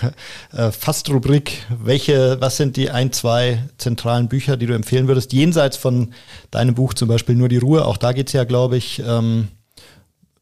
[0.54, 1.66] äh, Fastrubrik.
[1.68, 5.34] Welche, was sind die ein, zwei zentralen Bücher, die du empfehlen würdest?
[5.34, 6.14] Jenseits von
[6.50, 7.84] deinem Buch zum Beispiel Nur die Ruhe.
[7.84, 9.48] Auch da geht es ja, glaube ich, ähm,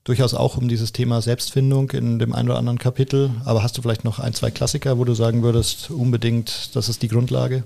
[0.05, 3.31] durchaus auch um dieses Thema Selbstfindung in dem einen oder anderen Kapitel.
[3.45, 7.03] Aber hast du vielleicht noch ein, zwei Klassiker, wo du sagen würdest, unbedingt, das ist
[7.03, 7.65] die Grundlage?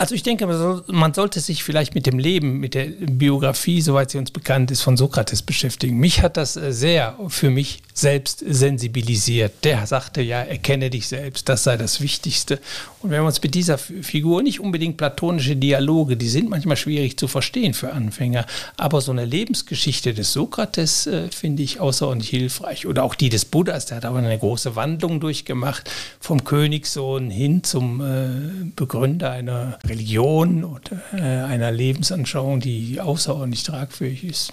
[0.00, 0.46] Also ich denke,
[0.86, 4.80] man sollte sich vielleicht mit dem Leben, mit der Biografie, soweit sie uns bekannt ist,
[4.80, 5.98] von Sokrates beschäftigen.
[5.98, 9.52] Mich hat das äh, sehr für mich selbst sensibilisiert.
[9.62, 12.60] Der sagte ja, erkenne dich selbst, das sei das Wichtigste.
[13.02, 17.18] Und wenn wir uns mit dieser Figur nicht unbedingt platonische Dialoge, die sind manchmal schwierig
[17.18, 18.46] zu verstehen für Anfänger,
[18.78, 22.86] aber so eine Lebensgeschichte des Sokrates äh, finde ich außerordentlich hilfreich.
[22.86, 25.90] Oder auch die des Buddhas, der hat aber eine große Wandlung durchgemacht,
[26.20, 34.24] vom Königssohn hin zum äh, Begründer einer Religion oder äh, einer Lebensanschauung, die außerordentlich tragfähig
[34.24, 34.52] ist.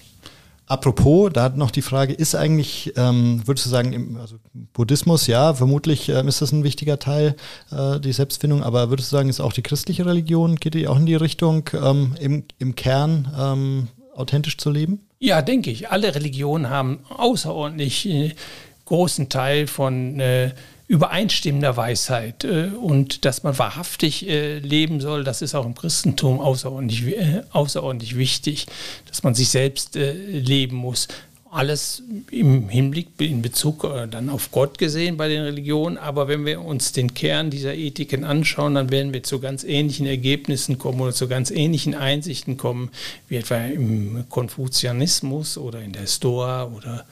[0.65, 4.35] Apropos, da hat noch die Frage, ist eigentlich, ähm, würdest du sagen, im, also
[4.73, 7.38] Buddhismus, ja, vermutlich ähm, ist das ein wichtiger Teil,
[7.71, 10.97] äh, die Selbstfindung, aber würdest du sagen, ist auch die christliche Religion, geht die auch
[10.97, 15.07] in die Richtung, ähm, im, im Kern ähm, authentisch zu leben?
[15.19, 15.89] Ja, denke ich.
[15.89, 18.35] Alle Religionen haben außerordentlich äh,
[18.83, 20.51] großen Teil von äh,
[20.88, 26.39] übereinstimmender Weisheit äh, und dass man wahrhaftig äh, leben soll, das ist auch im Christentum
[26.39, 28.67] außerordentlich, äh, außerordentlich wichtig,
[29.07, 31.07] dass man sich selbst leben muss
[31.52, 35.98] alles im Hinblick in Bezug äh, dann auf Gott gesehen bei den Religionen.
[35.98, 40.06] Aber wenn wir uns den Kern dieser Ethiken anschauen, dann werden wir zu ganz ähnlichen
[40.06, 42.89] Ergebnissen kommen oder zu ganz ähnlichen Einsichten kommen,
[43.28, 47.06] wie etwa im Konfuzianismus oder in der Stoa oder,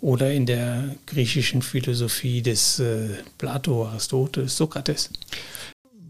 [0.00, 5.10] oder in der griechischen Philosophie des äh, Plato, Aristoteles, Sokrates.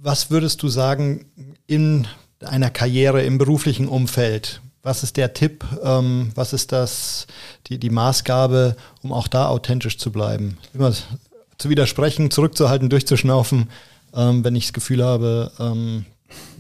[0.01, 1.27] Was würdest du sagen
[1.67, 2.09] in
[2.41, 4.61] einer Karriere im beruflichen Umfeld?
[4.83, 5.65] Was ist der Tipp?
[5.85, 7.27] Ähm, was ist das,
[7.69, 10.59] die, die Maßgabe, um auch da authentisch zu bleiben?
[10.75, 10.93] Immer
[11.57, 13.69] zu widersprechen, zurückzuhalten, durchzuschnaufen,
[14.15, 16.05] ähm, wenn ich das Gefühl habe, ähm,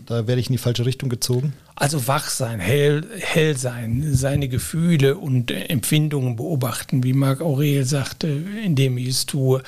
[0.06, 1.54] da werde ich in die falsche Richtung gezogen.
[1.74, 8.28] Also wach sein, hell, hell sein, seine Gefühle und Empfindungen beobachten, wie Marc Aurel sagte,
[8.28, 9.62] indem ich es tue.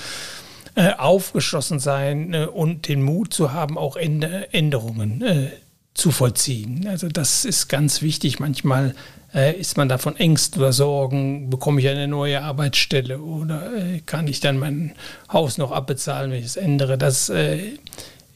[0.76, 5.50] Äh, aufgeschlossen sein äh, und den Mut zu haben, auch Änderungen äh,
[5.94, 6.86] zu vollziehen.
[6.88, 8.40] Also das ist ganz wichtig.
[8.40, 8.94] Manchmal
[9.34, 14.26] äh, ist man davon Ängsten oder Sorgen, bekomme ich eine neue Arbeitsstelle oder äh, kann
[14.26, 14.92] ich dann mein
[15.32, 16.98] Haus noch abbezahlen, wenn ich es ändere.
[16.98, 17.78] Das äh,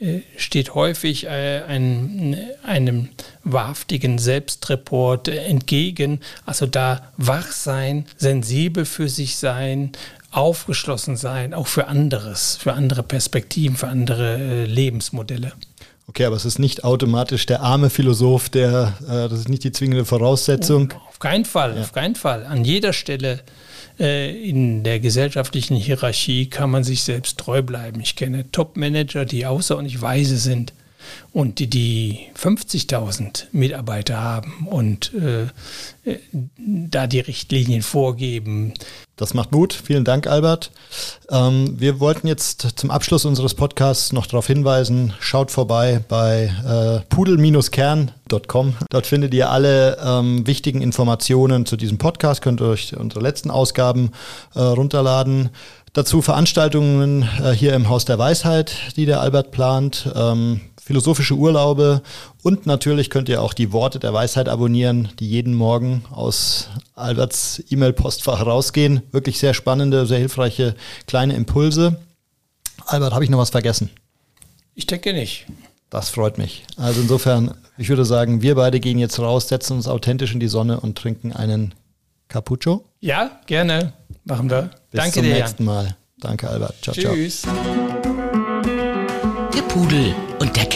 [0.01, 3.09] äh, steht häufig äh, ein, einem
[3.43, 6.21] wahrhaftigen Selbstreport entgegen.
[6.47, 9.91] Also da wach sein, sensibel für sich sein,
[10.31, 15.53] aufgeschlossen sein, auch für anderes, für andere Perspektiven, für andere äh, Lebensmodelle.
[16.09, 19.73] Okay, aber es ist nicht automatisch der arme Philosoph, der, äh, das ist nicht die
[19.73, 20.95] zwingende Voraussetzung.
[20.97, 21.83] Oh, auf keinen Fall, ja.
[21.83, 22.47] auf keinen Fall.
[22.47, 23.41] An jeder Stelle
[24.01, 28.01] äh, in der gesellschaftlichen Hierarchie kann man sich selbst treu bleiben.
[28.01, 30.73] Ich kenne Top-Manager, die außerordentlich weise sind
[31.33, 35.43] und die, die 50.000 Mitarbeiter haben und äh,
[36.05, 36.19] äh,
[36.57, 38.73] da die Richtlinien vorgeben.
[39.19, 39.75] Das macht Mut.
[39.75, 40.71] Vielen Dank, Albert.
[41.29, 47.01] Ähm, wir wollten jetzt zum Abschluss unseres Podcasts noch darauf hinweisen, schaut vorbei bei äh,
[47.13, 48.75] pudel-kern.com.
[48.89, 53.51] Dort findet ihr alle ähm, wichtigen Informationen zu diesem Podcast, könnt ihr euch unsere letzten
[53.51, 54.13] Ausgaben
[54.55, 55.51] äh, runterladen.
[55.95, 60.09] Dazu Veranstaltungen äh, hier im Haus der Weisheit, die der Albert plant.
[60.15, 62.01] Ähm, philosophische Urlaube
[62.43, 67.63] und natürlich könnt ihr auch die Worte der Weisheit abonnieren, die jeden Morgen aus Alberts
[67.69, 69.03] E-Mail-Postfach rausgehen.
[69.13, 70.75] Wirklich sehr spannende, sehr hilfreiche
[71.07, 71.99] kleine Impulse.
[72.87, 73.91] Albert, habe ich noch was vergessen?
[74.75, 75.45] Ich denke nicht.
[75.91, 76.65] Das freut mich.
[76.79, 80.49] Also insofern, ich würde sagen, wir beide gehen jetzt raus, setzen uns authentisch in die
[80.49, 81.75] Sonne und trinken einen
[82.29, 82.83] Cappuccio.
[83.01, 83.93] Ja, gerne.
[84.25, 84.71] Machen wir.
[84.91, 85.35] Bis Danke zum dir.
[85.35, 85.97] nächsten Mal.
[86.19, 86.77] Danke, Albert.
[86.81, 87.43] Ciao, Tschüss.
[87.43, 87.55] ciao.
[89.55, 90.68] Der Pudel und der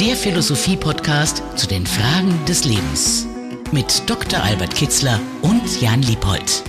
[0.00, 3.26] der Philosophie-Podcast zu den Fragen des Lebens
[3.70, 4.42] mit Dr.
[4.42, 6.64] Albert Kitzler und Jan Liebold.